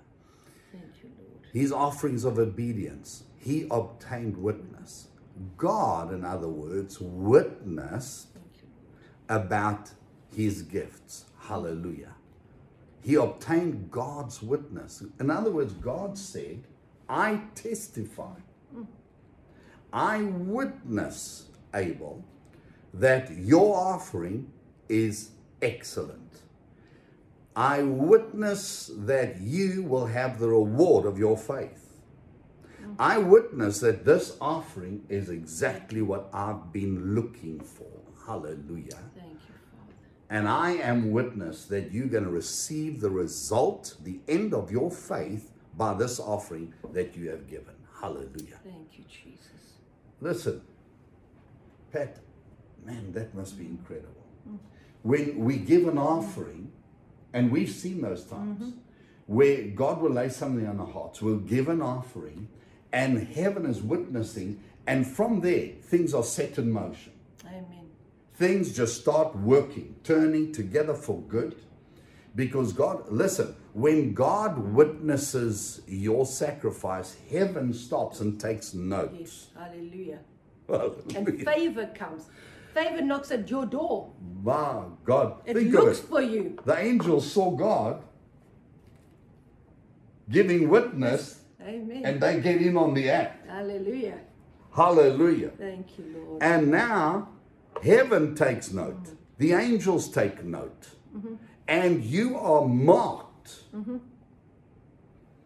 Thank 0.72 0.84
you, 1.02 1.10
Lord. 1.18 1.46
His 1.52 1.72
offerings 1.72 2.24
of 2.24 2.38
obedience, 2.38 3.24
he 3.36 3.66
obtained 3.70 4.38
witness. 4.38 5.08
God, 5.57 6.12
in 6.12 6.25
other 6.25 6.49
words, 6.49 6.99
witnessed 7.00 8.28
Thank 8.35 8.47
you, 8.62 8.68
Lord. 9.28 9.42
about 9.42 9.90
his 10.35 10.62
gifts. 10.62 11.25
Hallelujah. 11.40 12.14
He 13.02 13.14
obtained 13.14 13.90
God's 13.90 14.42
witness. 14.42 15.02
In 15.21 15.30
other 15.30 15.50
words, 15.50 15.73
God 15.73 16.18
said, 16.18 16.64
I 17.09 17.42
testify. 17.54 18.35
I 19.92 20.23
witness, 20.23 21.47
Abel, 21.75 22.25
that 22.92 23.30
your 23.30 23.75
offering 23.76 24.52
is 24.88 25.30
excellent. 25.62 26.42
I 27.57 27.83
witness 27.83 28.90
that 28.95 29.40
you 29.40 29.83
will 29.83 30.07
have 30.07 30.38
the 30.38 30.49
reward 30.49 31.07
of 31.07 31.18
your 31.18 31.37
faith. 31.37 31.88
I 32.98 33.18
witness 33.18 33.78
that 33.80 34.04
this 34.04 34.36
offering 34.40 35.04
is 35.08 35.30
exactly 35.30 36.02
what 36.02 36.28
I've 36.32 36.72
been 36.72 37.14
looking 37.14 37.60
for. 37.60 37.86
Hallelujah. 38.26 38.98
Thank 39.14 39.32
you, 39.32 39.54
Father. 39.72 39.94
And 40.28 40.48
I 40.48 40.72
am 40.72 41.12
witness 41.12 41.64
that 41.66 41.92
you're 41.92 42.08
going 42.08 42.24
to 42.24 42.30
receive 42.30 43.00
the 43.00 43.10
result, 43.10 43.94
the 44.02 44.18
end 44.26 44.52
of 44.52 44.72
your 44.72 44.90
faith 44.90 45.52
by 45.76 45.94
this 45.94 46.18
offering 46.18 46.74
that 46.92 47.16
you 47.16 47.30
have 47.30 47.48
given. 47.48 47.74
Hallelujah. 48.00 48.58
Thank 48.64 48.98
you, 48.98 49.04
Jesus. 49.04 49.78
Listen, 50.20 50.60
Pat, 51.92 52.18
man, 52.84 53.12
that 53.12 53.34
must 53.34 53.56
be 53.56 53.66
incredible. 53.66 54.26
Mm-hmm. 54.48 54.56
When 55.02 55.38
we 55.44 55.56
give 55.56 55.86
an 55.86 55.98
offering, 55.98 56.72
and 57.32 57.50
we've 57.50 57.70
seen 57.70 58.00
those 58.00 58.24
times 58.24 58.62
mm-hmm. 58.62 58.78
where 59.26 59.68
God 59.68 60.00
will 60.00 60.10
lay 60.10 60.28
something 60.28 60.66
on 60.66 60.80
our 60.80 60.86
hearts, 60.86 61.22
we'll 61.22 61.36
give 61.36 61.68
an 61.68 61.80
offering, 61.80 62.48
and 62.92 63.28
heaven 63.28 63.66
is 63.66 63.83
witnessing, 63.83 64.61
and 64.87 65.07
from 65.07 65.40
there, 65.40 65.68
things 65.83 66.14
are 66.14 66.23
set 66.25 66.57
in 66.59 66.71
motion 66.71 67.12
Amen. 67.47 67.87
things 68.37 68.75
just 68.75 69.00
start 69.00 69.37
working, 69.37 69.95
turning 70.04 70.52
together 70.52 70.95
for 70.95 71.21
good. 71.23 71.57
Because 72.35 72.73
God, 72.73 73.11
listen, 73.11 73.54
when 73.73 74.14
God 74.14 74.59
witnesses 74.59 75.80
your 75.88 76.25
sacrifice, 76.25 77.16
heaven 77.30 77.73
stops 77.75 78.21
and 78.21 78.40
takes 78.40 78.75
note. 78.75 79.12
Yes. 79.18 79.49
Hallelujah. 79.59 80.21
Hallelujah. 80.68 81.02
And 81.16 81.42
favor 81.45 81.87
comes. 81.95 82.26
Favor 82.75 83.00
knocks 83.02 83.33
at 83.33 83.50
your 83.50 83.66
door. 83.66 84.12
My 84.45 84.85
God, 85.04 85.40
It 85.47 85.54
think 85.57 85.73
looks 85.73 85.99
it. 85.99 86.04
for 86.04 86.23
you. 86.23 86.59
The 86.64 86.78
angels 86.78 87.30
saw 87.33 87.50
God 87.50 88.02
giving 90.30 90.68
witness, 90.68 91.38
Amen. 91.68 92.02
and 92.04 92.20
they 92.20 92.40
get 92.40 92.62
in 92.62 92.76
on 92.76 92.94
the 92.94 93.10
act. 93.10 93.46
Hallelujah. 93.46 94.18
Hallelujah. 94.75 95.50
Thank 95.58 95.98
you, 95.98 96.04
Lord. 96.16 96.42
And 96.42 96.70
now 96.70 97.28
heaven 97.82 98.34
takes 98.34 98.72
note, 98.72 99.16
the 99.37 99.52
angels 99.52 100.08
take 100.08 100.42
note, 100.44 100.88
mm-hmm. 101.14 101.34
and 101.66 102.02
you 102.02 102.38
are 102.38 102.66
marked. 102.66 103.64
Mm-hmm. 103.75 103.96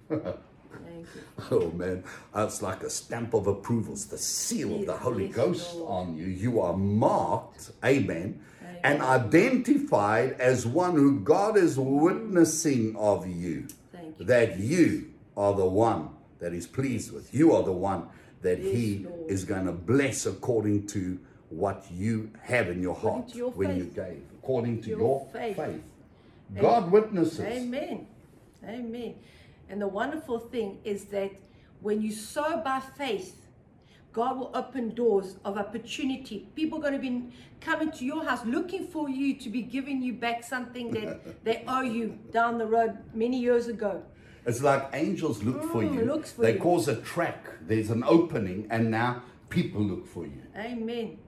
Thank 0.23 1.07
you. 1.15 1.23
Oh 1.51 1.71
man, 1.73 2.05
it's 2.37 2.63
like 2.63 2.83
a 2.83 2.91
stamp 2.91 3.35
of 3.35 3.47
approval. 3.49 3.95
It's 3.95 4.05
the 4.05 4.19
seal 4.19 4.77
of 4.77 4.87
the 4.87 4.97
Holy 4.97 5.29
Ghost 5.29 5.75
on 5.75 6.17
you. 6.17 6.27
You 6.27 6.61
are 6.61 6.77
marked, 6.77 7.73
amen, 7.85 8.41
and 8.85 9.03
identified 9.03 10.41
as 10.41 10.67
one 10.67 10.95
who 10.95 11.21
God 11.21 11.57
is 11.57 11.79
witnessing 11.79 12.95
of 12.97 13.27
you. 13.27 13.67
Thank 13.93 14.19
you. 14.19 14.27
That 14.27 14.59
you 14.59 15.12
are 15.37 15.55
the 15.55 15.65
one 15.67 16.11
that 16.39 16.53
is 16.53 16.67
pleased 16.67 17.13
with. 17.13 17.33
You 17.35 17.53
are 17.55 17.63
the 17.63 17.73
one 17.73 18.09
that 18.43 18.59
He 18.59 19.07
Lord. 19.09 19.31
is 19.31 19.45
going 19.45 19.67
to 19.67 19.73
bless 19.73 20.27
according 20.27 20.87
to 20.89 21.19
what 21.51 21.85
you 21.93 22.31
have 22.43 22.69
in 22.69 22.81
your 22.83 22.97
According 22.97 23.23
heart 23.23 23.35
your 23.35 23.51
when 23.53 23.77
you 23.77 23.85
gave, 23.85 24.23
according 24.43 24.83
to 24.83 24.89
Your 24.91 24.99
your, 24.99 25.29
faith. 25.33 25.57
faith. 25.57 25.83
God 26.61 26.91
witnesses. 26.91 27.41
Amen. 27.41 28.07
Amen. 28.67 29.15
And 29.69 29.81
the 29.81 29.89
wonderful 29.89 30.39
thing 30.39 30.79
is 30.85 31.05
that 31.07 31.31
when 31.81 32.01
you 32.03 32.13
sow 32.13 32.61
by 32.65 32.81
faith, 32.81 33.37
God 34.13 34.39
will 34.39 34.51
open 34.55 34.91
doors 34.95 35.37
of 35.45 35.57
opportunity. 35.57 36.47
People 36.55 36.79
are 36.79 36.83
going 36.83 36.93
to 36.93 36.99
be 36.99 37.33
coming 37.61 37.91
to 37.93 38.05
your 38.05 38.23
house 38.25 38.45
looking 38.45 38.87
for 38.87 39.09
you 39.09 39.35
to 39.37 39.49
be 39.49 39.63
giving 39.63 40.03
you 40.03 40.13
back 40.13 40.45
something 40.45 40.91
that 40.91 41.45
they 41.45 41.65
owe 41.67 41.81
you 41.81 42.19
down 42.31 42.59
the 42.59 42.67
road 42.67 42.99
many 43.15 43.39
years 43.39 43.69
ago. 43.69 44.03
It's 44.45 44.63
like 44.63 44.89
angels 44.93 45.43
look 45.45 45.63
for 45.63 45.83
Mm, 45.83 45.95
you. 45.95 46.23
for 46.23 46.43
they 46.43 46.55
you. 46.55 46.61
cause 46.61 46.89
a 46.89 46.97
track. 46.97 47.47
There's 47.67 47.91
an 47.91 48.03
opening, 48.05 48.67
and 48.71 48.91
now 48.91 49.23
people 49.49 49.81
look 49.83 50.07
for 50.07 50.25
you. 50.25 50.43
Amen. 50.57 51.19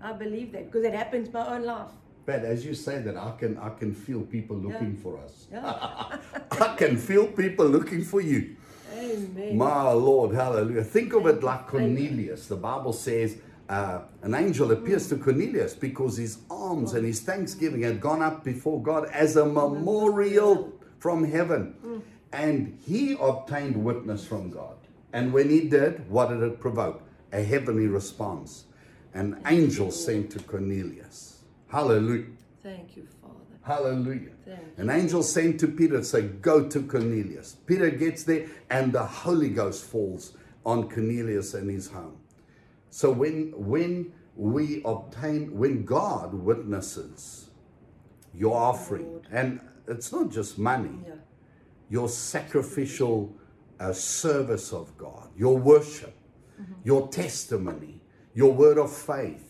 I 0.00 0.12
believe 0.12 0.52
that 0.52 0.66
because 0.66 0.84
it 0.84 0.94
happens 0.94 1.28
in 1.28 1.32
my 1.32 1.46
own 1.56 1.64
life. 1.64 1.90
But 2.26 2.44
as 2.44 2.66
you 2.66 2.74
say 2.74 3.00
that, 3.02 3.16
I 3.16 3.32
can 3.38 3.56
I 3.58 3.70
can 3.70 3.94
feel 3.94 4.22
people 4.22 4.56
looking 4.56 4.96
for 4.96 5.16
us. 5.18 5.46
Yeah. 5.52 6.18
I 6.50 6.74
can 6.76 6.96
feel 6.96 7.26
people 7.28 7.66
looking 7.66 8.02
for 8.02 8.20
you. 8.20 8.56
Amen. 8.92 9.56
My 9.56 9.90
Lord, 9.92 10.34
hallelujah. 10.34 10.82
Think 10.82 11.12
of 11.12 11.26
it 11.26 11.42
like 11.44 11.68
Cornelius. 11.68 12.48
The 12.48 12.56
Bible 12.56 12.92
says 12.92 13.36
uh, 13.68 14.00
an 14.22 14.34
angel 14.34 14.72
appears 14.72 15.08
to 15.10 15.16
Cornelius 15.16 15.74
because 15.74 16.16
his 16.16 16.38
alms 16.50 16.94
and 16.94 17.04
his 17.06 17.20
thanksgiving 17.20 17.82
had 17.82 18.00
gone 18.00 18.22
up 18.22 18.42
before 18.42 18.82
God 18.82 19.04
as 19.12 19.36
a 19.36 19.44
memorial 19.46 20.72
from 20.98 21.24
heaven. 21.24 21.74
And 22.36 22.78
he 22.86 23.16
obtained 23.18 23.76
witness 23.82 24.26
from 24.26 24.50
God. 24.50 24.76
And 25.12 25.32
when 25.32 25.48
he 25.48 25.60
did, 25.68 26.08
what 26.10 26.28
did 26.28 26.42
it 26.42 26.60
provoke? 26.60 27.02
A 27.32 27.42
heavenly 27.42 27.86
response. 27.86 28.66
An 29.14 29.40
angel 29.46 29.90
sent 29.90 30.30
to 30.32 30.40
Cornelius. 30.40 31.40
Hallelujah. 31.68 32.26
Thank 32.62 32.96
you, 32.96 33.06
Father. 33.22 33.34
Hallelujah. 33.62 34.32
Thank. 34.44 34.60
An 34.76 34.90
angel 34.90 35.22
sent 35.22 35.58
to 35.60 35.68
Peter 35.68 35.98
to 35.98 36.04
say, 36.04 36.22
Go 36.22 36.68
to 36.68 36.82
Cornelius. 36.82 37.56
Peter 37.66 37.88
gets 37.90 38.24
there, 38.24 38.46
and 38.68 38.92
the 38.92 39.04
Holy 39.04 39.48
Ghost 39.48 39.84
falls 39.84 40.34
on 40.64 40.90
Cornelius 40.90 41.54
and 41.54 41.70
his 41.70 41.90
home. 41.90 42.18
So 42.90 43.10
when 43.10 43.52
when 43.56 44.12
we 44.36 44.82
obtain, 44.84 45.56
when 45.56 45.84
God 45.84 46.34
witnesses 46.34 47.48
your 48.34 48.56
offering. 48.56 49.06
Lord. 49.10 49.28
And 49.32 49.60
it's 49.88 50.12
not 50.12 50.30
just 50.30 50.58
money, 50.58 50.90
Yeah. 51.06 51.14
Your 51.88 52.08
sacrificial 52.08 53.34
uh, 53.78 53.92
service 53.92 54.72
of 54.72 54.96
God, 54.96 55.28
your 55.36 55.56
worship, 55.58 56.14
Mm-hmm. 56.58 56.72
your 56.84 57.08
testimony, 57.08 58.00
your 58.32 58.50
word 58.50 58.78
of 58.78 58.90
faith, 58.90 59.44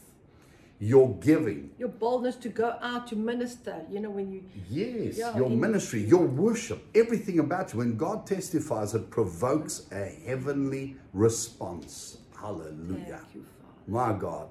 your 0.80 1.14
giving. 1.20 1.70
Your 1.78 1.88
boldness 1.88 2.34
to 2.36 2.48
go 2.48 2.76
out 2.82 3.06
to 3.06 3.14
minister. 3.16 3.84
You 3.88 4.00
know, 4.00 4.10
when 4.10 4.32
you 4.32 4.42
Yes, 4.68 5.16
Yeah, 5.16 5.36
your 5.36 5.48
ministry, 5.48 6.02
your 6.02 6.26
worship, 6.26 6.84
everything 6.96 7.38
about 7.38 7.72
you. 7.72 7.78
When 7.78 7.96
God 7.96 8.26
testifies, 8.26 8.92
it 8.94 9.08
provokes 9.08 9.86
a 9.92 10.04
heavenly 10.26 10.96
response. 11.12 12.18
Hallelujah. 12.40 13.20
Thank 13.22 13.34
you, 13.36 13.44
Father. 13.60 13.72
My 13.86 14.18
God. 14.18 14.48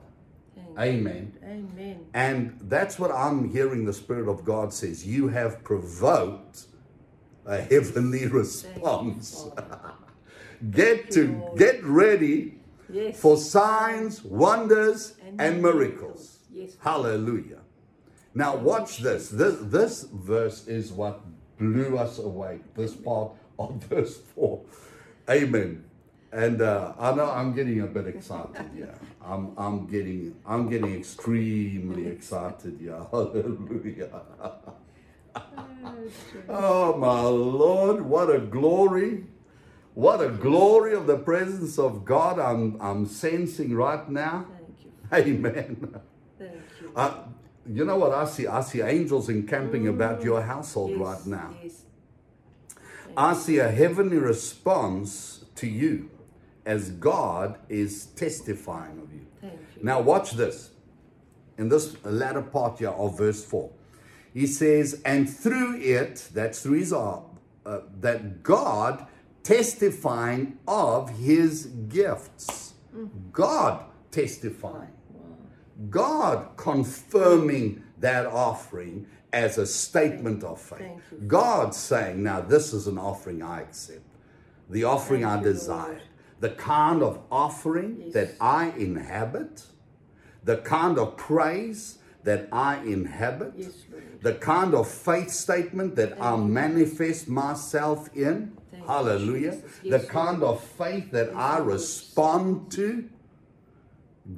Amen. 0.80 1.34
Amen. 1.44 2.06
And 2.13 2.58
that's 2.70 2.98
what 2.98 3.12
I'm 3.12 3.50
hearing 3.51 3.84
the 3.86 3.94
Spirit 3.94 4.30
of 4.30 4.46
God 4.46 4.74
says. 4.74 5.06
You 5.06 5.27
have 5.27 5.62
provoked 5.63 6.68
a 7.46 7.58
heavenly 7.62 8.28
response. 8.28 9.46
Get 10.72 11.12
to 11.12 11.52
get 11.58 11.84
ready 11.84 12.60
Yes. 12.90 13.20
for 13.20 13.36
signs, 13.36 14.24
wonders, 14.24 15.16
And 15.25 15.42
and, 15.42 15.62
miracles. 15.62 15.92
miracles. 15.92 16.40
Yes. 16.52 16.78
Hallelujah. 16.80 17.60
Now 18.34 18.56
watch 18.56 19.00
this. 19.00 19.30
This 19.30 19.56
this 19.60 20.04
verse 20.14 20.68
is 20.68 20.92
what 20.94 21.22
blew 21.58 21.98
us 21.98 22.20
away. 22.20 22.60
This 22.75 22.94
part 22.96 23.32
of 23.60 23.84
verse 23.90 24.18
four. 24.18 24.62
Amen. 25.30 25.84
And 26.32 26.62
uh, 26.62 26.94
I 27.00 27.14
know 27.16 27.30
I'm 27.32 27.54
getting 27.54 27.82
a 27.82 27.88
bit 27.88 28.08
excited. 28.08 28.70
Yeah, 28.78 28.94
I'm 29.25 29.52
I'm 29.58 29.88
getting 29.88 30.36
I'm 30.46 30.70
getting 30.70 30.94
extremely 30.96 32.08
excited. 32.08 32.80
Yeah, 32.80 33.04
hallelujah. 33.12 34.22
Oh 36.50 36.98
my 36.98 37.22
Lord, 37.22 38.02
what 38.02 38.30
a 38.34 38.40
glory! 38.40 39.26
What 39.94 40.22
a 40.22 40.30
glory 40.30 40.94
of 40.94 41.08
the 41.08 41.18
presence 41.18 41.80
of 41.80 42.04
God 42.04 42.38
I'm 42.38 42.78
I'm 42.82 43.06
sensing 43.06 43.74
right 43.76 44.08
now. 44.10 44.46
Thank 45.10 45.28
you. 45.28 45.36
Amen. 45.36 46.02
Thank 46.38 46.52
you. 46.82 46.92
Uh, 46.96 47.24
you 47.66 47.86
know 47.86 47.98
what 47.98 48.12
I 48.12 48.26
see? 48.26 48.46
I 48.46 48.62
see 48.62 48.82
angels 48.82 49.30
encamping 49.30 49.88
about 49.88 50.24
your 50.24 50.42
household 50.42 50.92
Yes, 50.92 51.00
right 51.00 51.26
now. 51.26 51.56
Yes. 51.64 51.82
I 53.18 53.34
see 53.34 53.60
a 53.60 53.70
heavenly 53.72 54.18
response 54.18 55.46
to 55.56 55.68
you 55.68 56.10
as 56.66 56.90
God 56.90 57.58
is 57.70 58.08
testifying 58.08 59.00
of 59.00 59.14
you. 59.14 59.26
Thank 59.42 59.54
you. 59.54 59.84
Now, 59.84 60.02
watch 60.02 60.32
this. 60.34 60.72
In 61.58 61.70
this 61.70 61.96
latter 62.04 62.42
part 62.42 62.80
here 62.80 62.90
of 62.90 63.18
verse 63.18 63.44
4, 63.46 63.70
he 64.36 64.46
says, 64.46 65.01
And 65.06 65.30
through 65.30 65.77
it, 65.80 66.30
that's 66.34 66.62
through 66.62 66.80
his 66.80 66.92
uh, 66.94 67.22
uh, 67.65 67.80
that 68.01 68.44
God 68.44 69.08
testifying 69.44 70.60
of 70.68 71.10
his 71.18 71.68
gifts. 71.88 72.74
God 73.32 73.86
testifying. 74.12 74.92
God 75.89 76.50
confirming 76.58 77.82
that 78.00 78.25
offering 78.25 79.08
as 79.32 79.58
a 79.58 79.65
statement 79.65 80.44
of 80.44 80.60
faith. 80.62 81.01
God 81.27 81.74
saying, 81.74 82.22
Now, 82.22 82.42
this 82.42 82.74
is 82.74 82.88
an 82.88 82.98
offering 82.98 83.42
I 83.42 83.62
accept, 83.62 84.01
the 84.70 84.84
offering 84.84 85.22
Thank 85.22 85.39
I 85.39 85.44
desire, 85.44 86.01
the 86.42 86.50
kind 86.50 87.01
of 87.01 87.22
offering 87.32 88.01
Yes. 88.06 88.13
that 88.13 88.30
I 88.42 88.74
inhabit, 88.77 89.63
the 90.44 90.58
kind 90.58 90.98
of 91.00 91.15
praise 91.15 92.00
that 92.25 92.50
I 92.51 92.77
inhabit, 92.84 93.53
Yes, 93.55 93.72
the 94.22 94.34
kind 94.34 94.74
of 94.74 94.88
faith 94.88 95.32
statement 95.32 95.96
that 95.96 96.17
I 96.22 96.36
manifest 96.36 97.27
myself 97.29 98.10
in. 98.15 98.58
Thank 98.72 98.86
Hallelujah. 98.86 99.51
Jesus. 99.55 99.72
the 99.84 99.89
Yes, 99.89 100.05
kind 100.08 100.44
of 100.44 100.62
faith 100.62 101.11
that 101.11 101.27
Yes, 101.27 101.35
I 101.35 101.57
Lord. 101.59 101.68
respond 101.74 102.72
to. 102.74 103.09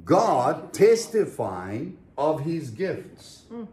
God 0.04 0.72
testifying 0.72 1.96
of 2.16 2.40
his 2.40 2.70
gifts. 2.70 3.44
Mm. 3.50 3.68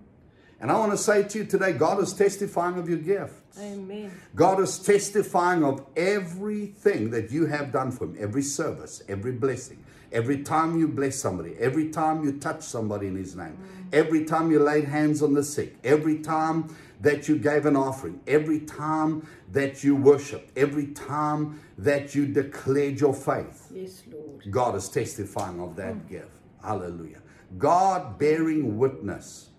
And 0.62 0.72
I 0.72 0.78
want 0.80 0.92
to 0.94 0.98
say 0.98 1.24
to 1.24 1.40
you 1.40 1.46
today, 1.46 1.74
God 1.74 2.02
is 2.02 2.14
testifying 2.14 2.78
of 2.78 2.88
your 2.90 3.00
gifts. 3.00 3.42
Amen. 3.60 4.12
God 4.36 4.60
is 4.60 4.80
testifying 4.80 5.64
of 5.64 5.86
everything 5.96 7.12
that 7.12 7.32
you 7.32 7.46
have 7.46 7.72
done 7.72 7.92
for 7.92 8.06
Him, 8.06 8.18
every 8.20 8.42
service, 8.42 9.02
every 9.08 9.32
blessing, 9.32 9.84
every 10.12 10.44
time 10.44 10.78
you 10.78 10.88
bless 10.88 11.16
somebody, 11.18 11.56
every 11.60 11.90
time 11.90 12.24
you 12.24 12.34
touch 12.34 12.62
somebody 12.62 13.08
in 13.08 13.16
His 13.16 13.36
name, 13.36 13.58
mm. 13.58 13.94
every 13.94 14.26
time 14.26 14.52
you 14.52 14.60
laid 14.60 14.86
hands 14.86 15.22
on 15.22 15.34
the 15.34 15.44
sick, 15.44 15.76
every 15.84 16.20
time 16.20 16.76
that 17.02 17.28
you 17.28 17.38
gave 17.38 17.66
an 17.66 17.76
offering, 17.76 18.20
every 18.28 18.60
time 18.60 19.28
that 19.52 19.84
you 19.84 19.96
worshiped, 19.96 20.58
every 20.58 20.88
time 20.88 21.60
that 21.78 22.16
you 22.16 22.26
declared 22.26 23.00
your 23.00 23.14
faith. 23.14 23.72
Yes, 23.74 24.04
Lord. 24.12 24.52
God 24.52 24.76
is 24.76 24.90
testifying 24.90 25.60
of 25.62 25.76
that 25.76 25.96
mm. 25.96 26.10
gift. 26.10 26.32
Hallelujah. 26.64 27.22
God 27.58 28.18
bearing 28.18 28.78
witness, 28.78 29.50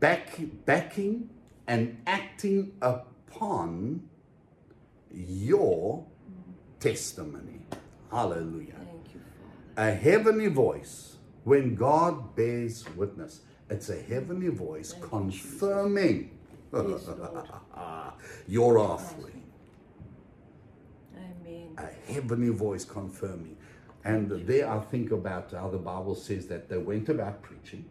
back, 0.00 0.38
backing 0.66 1.30
and 1.66 2.02
acting 2.06 2.72
upon 2.82 3.13
your 5.10 6.04
testimony. 6.80 7.66
Hallelujah. 8.10 8.74
Thank 8.74 9.14
you, 9.14 9.20
A 9.76 9.90
heavenly 9.92 10.48
voice, 10.48 11.16
when 11.44 11.74
God 11.74 12.36
bears 12.36 12.84
witness, 12.96 13.40
it's 13.70 13.88
a 13.88 14.00
heavenly 14.00 14.48
voice 14.48 14.94
confirming 15.00 16.30
Yes, 16.72 17.06
Lord. 17.06 17.46
your 18.48 18.78
offering. 18.78 19.42
Amen. 21.16 21.68
a 21.78 22.12
heavenly 22.12 22.48
voice 22.48 22.84
confirming. 22.84 23.56
And 24.04 24.30
there 24.46 24.68
I 24.68 24.80
think 24.80 25.12
about 25.12 25.52
how 25.52 25.70
the 25.70 25.78
Bible 25.78 26.14
says 26.14 26.46
that 26.48 26.68
they 26.68 26.78
went 26.78 27.08
about 27.08 27.42
preaching 27.42 27.84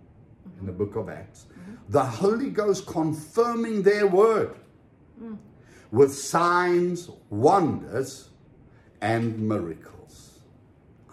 in 0.60 0.66
the 0.66 0.72
mm-hmm. 0.72 0.84
book 0.84 0.96
of 0.96 1.10
Acts. 1.10 1.46
Mm-hmm. 1.46 1.74
The 1.90 2.04
Holy 2.04 2.50
Ghost 2.50 2.86
confirming 2.86 3.84
their 3.84 4.06
word 4.06 4.56
with 5.92 6.14
signs, 6.14 7.10
wonders, 7.30 8.30
and 9.02 9.38
miracles. 9.40 10.40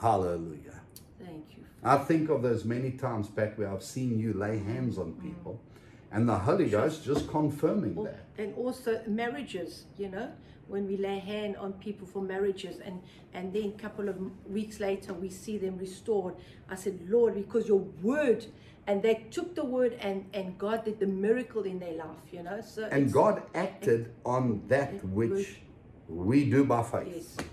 Hallelujah. 0.01 0.81
Thank 1.19 1.45
you. 1.57 1.65
I 1.85 1.99
think 1.99 2.31
of 2.31 2.43
those 2.43 2.65
many 2.65 2.93
times 2.93 3.29
back 3.29 3.59
where 3.59 3.71
I've 3.71 3.83
seen 3.83 4.19
you 4.19 4.33
lay 4.33 4.59
hands 4.59 4.97
on 4.97 5.13
people 5.15 5.61
mm. 5.61 6.17
and 6.17 6.29
the 6.29 6.39
Holy 6.39 6.71
Ghost 6.71 7.05
just 7.05 7.29
confirming 7.29 7.99
Al- 7.99 8.05
that. 8.05 8.25
And 8.39 8.55
also 8.55 9.03
marriages, 9.07 9.85
you 9.99 10.09
know, 10.09 10.33
when 10.71 10.87
we 10.87 10.97
lay 10.97 11.19
hand 11.19 11.57
on 11.57 11.73
people 11.75 12.07
for 12.07 12.23
marriages 12.23 12.79
and, 12.85 13.03
and 13.35 13.53
then 13.53 13.75
a 13.77 13.81
couple 13.81 14.09
of 14.09 14.17
weeks 14.49 14.81
later 14.81 15.13
we 15.13 15.29
see 15.29 15.59
them 15.59 15.77
restored. 15.79 16.35
I 16.69 16.77
said, 16.77 16.99
Lord, 17.09 17.35
because 17.35 17.67
your 17.69 17.81
word, 18.03 18.47
and 18.87 19.03
they 19.03 19.27
took 19.31 19.55
the 19.55 19.65
word 19.65 19.99
and, 20.01 20.25
and 20.33 20.57
God 20.59 20.85
did 20.85 21.01
the 21.01 21.07
miracle 21.07 21.65
in 21.65 21.79
their 21.79 21.95
life, 21.95 22.33
you 22.33 22.43
know. 22.43 22.61
So 22.61 22.89
And 22.91 23.13
God 23.13 23.43
acted 23.55 24.13
on 24.25 24.63
that 24.69 24.95
it 24.95 25.05
which 25.05 25.61
we 26.09 26.49
do 26.49 26.65
by 26.65 26.83
faith. 26.83 27.37
Yes. 27.39 27.47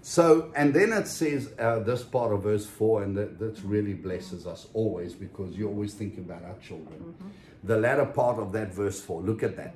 So, 0.00 0.50
and 0.56 0.72
then 0.72 0.92
it 0.92 1.06
says 1.06 1.50
uh, 1.58 1.80
this 1.80 2.02
part 2.02 2.32
of 2.32 2.44
verse 2.44 2.64
4, 2.64 3.02
and 3.02 3.16
that, 3.16 3.38
that 3.38 3.60
really 3.62 3.92
blesses 3.92 4.46
us 4.46 4.68
always 4.72 5.12
because 5.12 5.54
you're 5.54 5.68
always 5.68 5.92
thinking 5.92 6.20
about 6.20 6.44
our 6.44 6.56
children. 6.66 7.14
The 7.64 7.76
latter 7.76 8.06
part 8.06 8.38
of 8.38 8.52
that 8.52 8.72
verse 8.72 9.00
4, 9.00 9.20
look 9.20 9.42
at 9.42 9.56
that. 9.56 9.74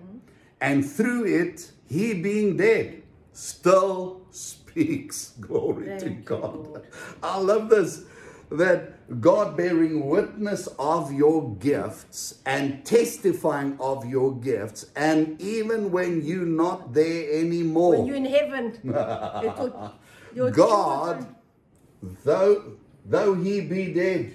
And 0.63 0.89
through 0.89 1.25
it, 1.27 1.73
he 1.89 2.15
being 2.15 2.57
dead 2.57 3.03
still 3.33 4.23
speaks. 4.31 5.35
Glory 5.41 5.87
to 5.87 5.99
Thank 5.99 6.19
you, 6.19 6.23
God. 6.25 6.55
Lord. 6.67 6.83
I 7.23 7.39
love 7.39 7.69
this. 7.69 8.05
That 8.53 9.21
God 9.21 9.57
bearing 9.57 10.07
witness 10.07 10.69
of 10.79 11.11
your 11.11 11.55
gifts 11.57 12.39
and 12.45 12.85
testifying 12.85 13.77
of 13.81 14.05
your 14.05 14.37
gifts, 14.37 14.87
and 14.95 15.41
even 15.41 15.91
when 15.91 16.23
you're 16.23 16.45
not 16.45 16.93
there 16.93 17.33
anymore. 17.41 17.97
When 17.97 18.07
you're 18.07 18.17
in 18.17 18.27
heaven, 18.27 18.79
your, 18.85 19.93
your 20.35 20.51
God, 20.51 21.21
children- 21.21 22.17
though 22.25 22.73
though 23.07 23.35
he 23.35 23.63
be 23.63 23.93
dead, 23.95 24.35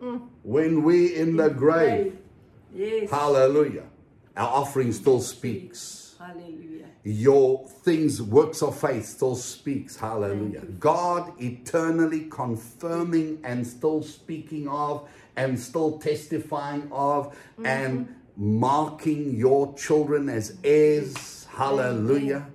mm. 0.00 0.22
when 0.44 0.84
we 0.84 1.16
in 1.16 1.36
the 1.36 1.50
grave, 1.50 2.16
Yes. 2.72 3.10
hallelujah, 3.10 3.85
our 4.36 4.48
offering 4.48 4.92
still 4.92 5.20
speaks. 5.20 6.14
Hallelujah. 6.18 6.86
Your 7.04 7.68
things, 7.68 8.20
works 8.20 8.62
of 8.62 8.78
faith 8.78 9.06
still 9.06 9.36
speaks. 9.36 9.96
Hallelujah. 9.96 10.62
God 10.80 11.32
eternally 11.40 12.26
confirming 12.30 13.40
and 13.44 13.66
still 13.66 14.02
speaking 14.02 14.68
of 14.68 15.08
and 15.36 15.58
still 15.58 15.98
testifying 15.98 16.88
of 16.90 17.28
mm-hmm. 17.28 17.66
and 17.66 18.14
marking 18.36 19.36
your 19.36 19.74
children 19.74 20.28
as 20.28 20.56
heirs. 20.64 21.46
Hallelujah. 21.50 22.48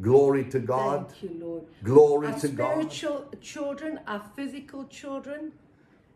Glory 0.00 0.44
to 0.44 0.58
God. 0.58 1.10
Thank 1.10 1.22
you, 1.22 1.40
Lord. 1.40 1.64
Glory 1.82 2.28
Our 2.28 2.38
to 2.40 2.48
God. 2.48 2.92
spiritual 2.92 3.24
children, 3.40 4.00
our 4.06 4.22
physical 4.36 4.84
children, 4.86 5.52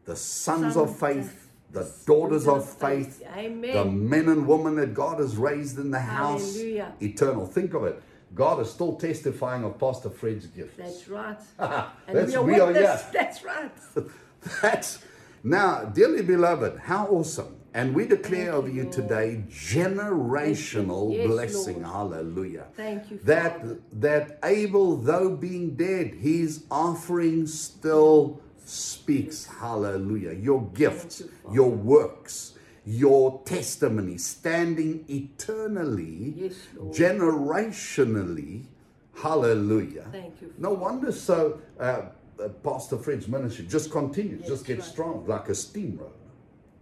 The 0.04 0.16
sons 0.16 0.76
of 0.76 0.88
Sons 0.88 1.00
faith 1.00 1.49
the 1.72 1.90
daughters 2.06 2.48
of 2.48 2.68
faith, 2.68 3.22
Amen. 3.36 3.74
the 3.74 3.84
men 3.84 4.28
and 4.28 4.46
women 4.46 4.74
that 4.76 4.92
God 4.94 5.20
has 5.20 5.36
raised 5.36 5.78
in 5.78 5.90
the 5.90 6.00
house, 6.00 6.54
Hallelujah. 6.56 6.92
eternal. 7.00 7.46
Think 7.46 7.74
of 7.74 7.84
it. 7.84 8.02
God 8.34 8.60
is 8.60 8.70
still 8.70 8.94
testifying 8.96 9.64
of 9.64 9.78
Pastor 9.78 10.10
Fred's 10.10 10.46
gifts. 10.46 10.76
That's 10.76 11.08
right. 11.08 11.38
That's 11.58 12.36
we 12.36 12.58
are 12.60 12.66
witness. 12.66 12.74
yeah. 12.82 13.02
That's 13.12 13.44
right. 13.44 13.72
That's 14.62 14.98
now, 15.42 15.84
dearly 15.84 16.22
beloved, 16.22 16.78
how 16.80 17.06
awesome. 17.06 17.56
And 17.72 17.94
we 17.94 18.04
declare 18.06 18.52
over 18.52 18.68
you, 18.68 18.74
you 18.74 18.82
Lord. 18.82 18.92
today 18.92 19.44
generational 19.48 21.14
Yes, 21.16 21.26
blessing. 21.28 21.82
Lord. 21.82 21.94
Hallelujah. 22.14 22.66
Thank 22.76 23.10
you, 23.10 23.20
That 23.24 23.60
Father. 23.60 23.78
that 23.92 24.38
Abel, 24.44 24.96
though 24.96 25.36
being 25.36 25.76
dead, 25.76 26.14
his 26.14 26.64
offering 26.70 27.46
still 27.46 28.40
speaks. 28.64 29.46
Hallelujah. 29.46 30.32
Your 30.32 30.62
gifts, 30.74 31.20
you, 31.20 31.30
your 31.52 31.70
works, 31.70 32.54
your 32.84 33.42
testimony, 33.44 34.18
standing 34.18 35.04
eternally, 35.08 36.34
Yes, 36.36 36.54
generationally. 36.90 38.64
Hallelujah. 39.22 40.06
Thank 40.12 40.40
you, 40.40 40.54
No 40.58 40.72
wonder 40.72 41.12
so 41.12 41.60
uh, 41.78 41.82
uh, 42.42 42.48
Pastor 42.64 42.96
Fred's 42.96 43.28
ministry 43.28 43.66
just 43.68 43.90
continues, 43.90 44.40
just 44.46 44.62
Yes, 44.62 44.76
gets 44.76 44.80
right. 44.86 44.92
strong 44.92 45.26
like 45.26 45.48
a 45.48 45.54
steamroller. 45.54 46.10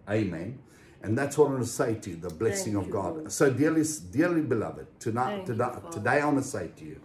Amen. 0.09 0.59
And 1.03 1.17
that's 1.17 1.37
what 1.39 1.47
I 1.49 1.51
want 1.53 1.63
to 1.63 1.69
say 1.69 1.95
to 1.95 2.11
you, 2.11 2.17
the 2.17 2.31
blessing 2.31 2.75
Thank 2.75 2.83
of 2.85 2.89
you, 2.89 2.93
God. 2.93 3.15
Lord. 3.17 3.33
So, 3.33 3.51
dearly, 3.51 3.85
dearly 4.11 4.43
beloved, 4.43 4.87
tonight, 5.01 5.45
Thank 5.47 5.49
you, 5.49 5.55
today, 5.55 5.65
Father. 5.65 5.91
today 5.91 6.21
I 6.21 6.25
want 6.27 6.39
to 6.39 6.45
say 6.45 6.71
to 6.77 6.85
you, 6.85 7.01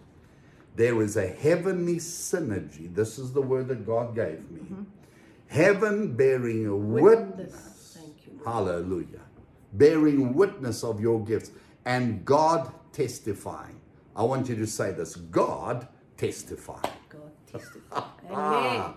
there 0.76 1.02
is 1.02 1.18
a 1.18 1.28
heavenly 1.28 1.98
synergy. 1.98 2.94
This 2.94 3.20
is 3.20 3.32
the 3.34 3.42
word 3.42 3.68
that 3.68 3.86
God 3.86 4.16
gave 4.16 4.50
me. 4.50 4.62
Heaven 5.48 6.16
bearing 6.16 6.92
witness. 6.92 7.38
Witness. 7.38 7.98
Thank 8.00 8.16
you, 8.26 8.42
Hallelujah. 8.44 9.22
Bearing 9.74 10.34
witness 10.34 10.84
of 10.84 11.00
your 11.00 11.24
gifts 11.24 11.52
and 11.86 12.26
God 12.26 12.72
testifying. 12.92 13.80
I 14.16 14.24
want 14.24 14.50
you 14.50 14.56
to 14.56 14.68
say 14.68 14.92
this 14.92 15.16
God 15.16 15.88
testifying. 16.18 16.82
God 17.10 17.32
testify. 17.52 18.04
Ah. 18.32 18.86
Amen. 18.86 18.94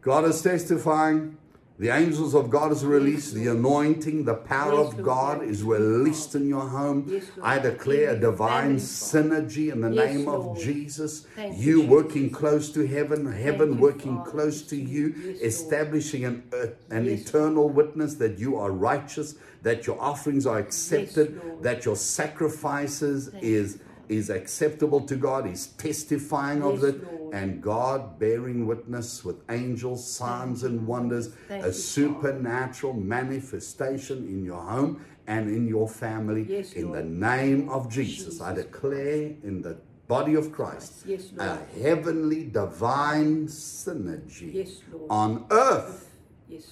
God 0.00 0.24
is 0.26 0.42
testifying. 0.42 1.36
The 1.76 1.88
angels 1.88 2.34
of 2.34 2.50
God 2.50 2.70
is 2.70 2.84
released. 2.84 3.34
the 3.34 3.48
anointing, 3.48 4.24
the 4.24 4.34
power 4.34 4.74
of 4.74 5.02
God 5.02 5.42
is 5.42 5.64
released 5.64 6.36
in 6.36 6.48
your 6.48 6.68
home. 6.68 7.20
I 7.42 7.58
declare 7.58 8.10
a 8.10 8.16
divine 8.18 8.76
synergy 8.76 9.72
in 9.72 9.80
the 9.80 9.90
name 9.90 10.28
of 10.28 10.56
Jesus. 10.60 11.26
You 11.52 11.82
working 11.82 12.30
close 12.30 12.70
to 12.72 12.86
heaven, 12.86 13.30
heaven 13.32 13.78
working 13.80 14.22
close 14.22 14.62
to 14.62 14.76
you, 14.76 15.36
establishing 15.42 16.24
an, 16.24 16.44
uh, 16.52 16.66
an 16.90 17.08
eternal 17.08 17.68
witness 17.68 18.14
that 18.14 18.38
you 18.38 18.56
are 18.56 18.70
righteous, 18.70 19.34
that 19.62 19.84
your 19.84 20.00
offerings 20.00 20.46
are 20.46 20.58
accepted, 20.58 21.40
that 21.62 21.84
your 21.84 21.96
sacrifices 21.96 23.30
is. 23.42 23.80
Is 24.08 24.30
acceptable 24.30 25.00
to 25.02 25.16
God. 25.16 25.46
He's 25.46 25.66
testifying 25.68 26.62
of 26.62 26.74
Yes, 26.82 26.94
it, 26.94 27.12
Lord. 27.20 27.34
and 27.34 27.62
God 27.62 28.18
bearing 28.18 28.66
witness 28.66 29.24
with 29.24 29.36
angels, 29.50 30.06
signs, 30.10 30.62
and 30.62 30.86
wonders, 30.86 31.28
Thank 31.48 31.64
a 31.64 31.72
supernatural 31.72 32.92
manifestation 32.94 34.26
in 34.28 34.44
your 34.44 34.60
home 34.60 35.04
and 35.26 35.48
in 35.48 35.66
your 35.66 35.88
family. 35.88 36.46
Yes, 36.48 36.72
in 36.72 36.92
the 36.92 37.02
name 37.02 37.68
of 37.68 37.90
Jesus, 37.90 38.40
I 38.40 38.52
declare 38.54 39.32
in 39.42 39.62
the 39.62 39.76
body 40.06 40.34
of 40.34 40.52
Christ 40.52 41.04
Yes, 41.06 41.30
Lord. 41.34 41.48
a 41.50 41.80
heavenly 41.80 42.44
divine 42.44 43.46
synergy 43.46 44.68
Lord. 44.92 45.06
on 45.10 45.46
earth 45.50 46.10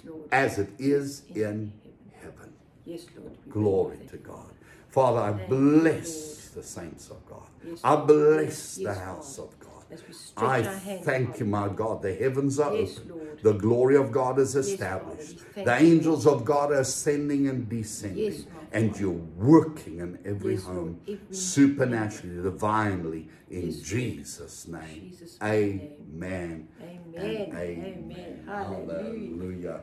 Lord. 0.04 0.28
as 0.32 0.58
it 0.58 0.68
is 0.78 1.22
in 1.34 1.72
heaven. 2.20 2.52
Yes, 2.84 3.06
Lord. 3.16 3.32
Glory 3.48 3.98
to. 4.10 4.16
God. 4.18 4.50
Father, 4.92 5.20
I 5.20 5.32
bless 5.32 6.48
the 6.50 6.62
saints 6.62 7.08
of 7.08 7.24
God. 7.26 7.48
I 7.82 7.96
bless 7.96 8.76
the 8.76 8.92
house 8.92 9.38
of 9.38 9.58
God. 9.58 9.70
As 9.90 10.06
we 10.06 10.12
stretch 10.12 10.66
I 10.66 10.98
thank 11.02 11.40
you, 11.40 11.46
my 11.46 11.68
God. 11.68 12.02
The 12.02 12.14
heavens 12.14 12.60
are 12.60 12.72
open. 12.72 13.12
The 13.42 13.54
glory 13.54 13.96
of 13.96 14.12
God 14.12 14.38
is 14.38 14.54
established. 14.54 15.38
the 15.54 15.74
angels 15.74 16.26
of 16.26 16.44
God 16.44 16.72
are 16.72 16.80
ascending 16.80 17.48
and 17.48 17.68
descending. 17.70 18.46
And 18.70 18.98
you're 18.98 19.10
working 19.36 19.98
in 20.00 20.18
every 20.26 20.56
home 20.56 21.00
supernaturally, 21.30 22.42
divinely, 22.42 23.28
in 23.50 23.82
Jesus' 23.82 24.68
name. 24.68 25.16
Amen. 25.42 26.68
Amen. 26.82 27.08
and 27.16 27.54
Amen. 27.54 28.44
Hallelujah. 28.46 28.92
Hallelujah. 28.92 29.80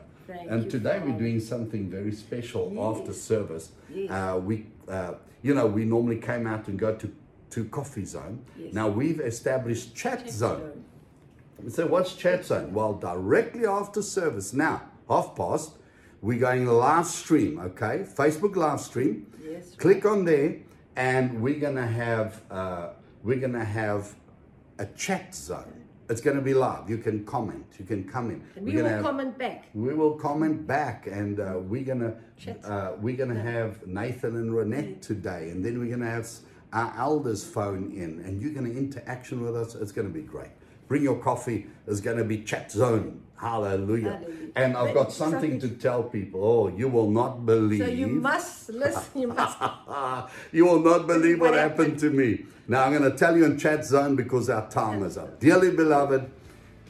And 0.48 0.70
today 0.70 1.00
we're 1.04 1.18
doing 1.18 1.40
something 1.40 1.90
very 1.90 2.12
special 2.12 2.72
after 2.78 3.12
service. 3.12 3.72
Uh, 4.08 4.40
we, 4.42 4.66
uh, 4.90 5.14
you 5.42 5.54
know, 5.54 5.66
we 5.66 5.84
normally 5.84 6.18
came 6.18 6.46
out 6.46 6.68
and 6.68 6.78
go 6.78 6.94
to, 6.94 7.12
to 7.50 7.64
coffee 7.66 8.04
zone. 8.04 8.44
Yes. 8.58 8.74
Now 8.74 8.88
we've 8.88 9.20
established 9.20 9.94
chat, 9.94 10.20
Chat 10.20 10.30
zone. 10.30 10.84
zone. 11.60 11.70
So 11.70 11.86
what's 11.86 12.14
chat 12.14 12.44
zone? 12.44 12.72
Well, 12.72 12.94
directly 12.94 13.66
after 13.66 14.02
service, 14.02 14.52
now 14.52 14.82
half 15.08 15.34
past, 15.36 15.72
we're 16.22 16.38
going 16.38 16.66
live 16.66 17.06
stream. 17.06 17.58
Okay, 17.58 18.04
Facebook 18.14 18.56
live 18.56 18.80
stream. 18.80 19.26
Yes. 19.42 19.74
Click 19.76 20.04
on 20.04 20.24
there, 20.24 20.56
and 20.96 21.40
we're 21.42 21.58
gonna 21.60 21.86
have 21.86 22.42
uh, 22.50 22.88
we're 23.22 23.38
gonna 23.40 23.64
have 23.64 24.14
a 24.78 24.86
chat 24.86 25.34
zone. 25.34 25.79
It's 26.10 26.20
gonna 26.20 26.40
be 26.40 26.54
live. 26.54 26.90
You 26.90 26.98
can 26.98 27.24
comment. 27.24 27.64
You 27.78 27.84
can 27.84 28.02
come 28.02 28.30
in. 28.30 28.42
And 28.56 28.66
We're 28.66 28.82
will 28.82 28.88
have- 28.90 29.02
comment 29.04 29.38
back. 29.38 29.66
we 29.74 29.94
will 29.94 30.14
comment 30.18 30.66
back, 30.66 31.06
and 31.06 31.38
uh, 31.38 31.60
we're 31.62 31.84
gonna 31.84 32.16
uh, 32.64 32.92
we're 33.00 33.16
gonna 33.16 33.40
have 33.40 33.86
Nathan 33.86 34.34
and 34.36 34.50
Renette 34.50 35.00
today, 35.02 35.50
and 35.50 35.64
then 35.64 35.78
we're 35.78 35.90
gonna 35.96 36.10
have 36.10 36.28
our 36.72 36.92
elders 36.98 37.44
phone 37.44 37.92
in, 37.92 38.18
and 38.24 38.42
you're 38.42 38.52
gonna 38.52 38.70
interaction 38.70 39.40
with 39.40 39.54
us. 39.54 39.76
It's 39.76 39.92
gonna 39.92 40.08
be 40.08 40.22
great. 40.22 40.50
Bring 40.90 41.04
your 41.04 41.20
coffee. 41.20 41.68
There's 41.86 42.00
gonna 42.00 42.24
be 42.24 42.42
chat 42.42 42.72
zone. 42.72 43.22
Hallelujah! 43.36 44.10
Hallelujah. 44.10 44.48
And 44.56 44.76
I've 44.76 44.92
got 44.92 45.12
something 45.12 45.60
to 45.60 45.68
tell 45.68 46.02
people. 46.02 46.42
Oh, 46.42 46.66
you 46.66 46.88
will 46.88 47.08
not 47.08 47.46
believe. 47.46 47.78
So 47.78 47.86
you 47.86 48.08
must 48.08 48.70
listen. 48.70 49.20
You 49.20 49.28
must. 49.28 49.56
you 50.52 50.64
will 50.64 50.80
not 50.80 51.06
believe 51.06 51.40
what 51.40 51.52
What 51.52 51.60
happened 51.60 52.00
to 52.00 52.10
me. 52.10 52.44
Now 52.66 52.82
I'm 52.82 52.90
going 52.92 53.08
to 53.08 53.16
tell 53.16 53.36
you 53.36 53.44
in 53.44 53.56
chat 53.56 53.84
zone 53.84 54.16
because 54.16 54.50
our 54.50 54.68
time 54.68 55.04
is 55.04 55.16
up. 55.16 55.38
Dearly 55.38 55.70
beloved, 55.70 56.28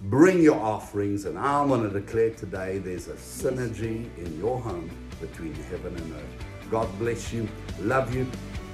bring 0.04 0.40
your 0.40 0.58
offerings, 0.58 1.26
and 1.26 1.38
I 1.38 1.62
want 1.62 1.82
to 1.82 2.00
declare 2.00 2.30
today 2.30 2.78
there's 2.78 3.08
a 3.08 3.14
synergy 3.16 4.08
in 4.16 4.38
your 4.38 4.58
home 4.58 4.90
between 5.20 5.52
heaven 5.70 5.94
and 5.94 6.14
earth. 6.14 6.70
God 6.70 6.88
bless 6.98 7.34
you. 7.34 7.46
Love 7.80 8.14
you. 8.14 8.26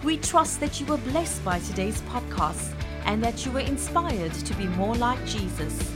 We 0.04 0.18
trust 0.18 0.60
that 0.60 0.78
you 0.80 0.86
were 0.86 0.98
blessed 0.98 1.44
by 1.44 1.58
today's 1.58 2.00
podcast 2.02 2.76
and 3.06 3.24
that 3.24 3.46
you 3.46 3.52
were 3.52 3.60
inspired 3.60 4.34
to 4.34 4.54
be 4.54 4.66
more 4.66 4.94
like 4.96 5.24
Jesus. 5.24 5.94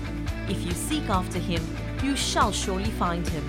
If 0.48 0.64
you 0.64 0.72
seek 0.72 1.10
after 1.10 1.38
him, 1.38 1.62
you 2.02 2.16
shall 2.16 2.52
surely 2.52 2.90
find 2.92 3.28
him. 3.28 3.44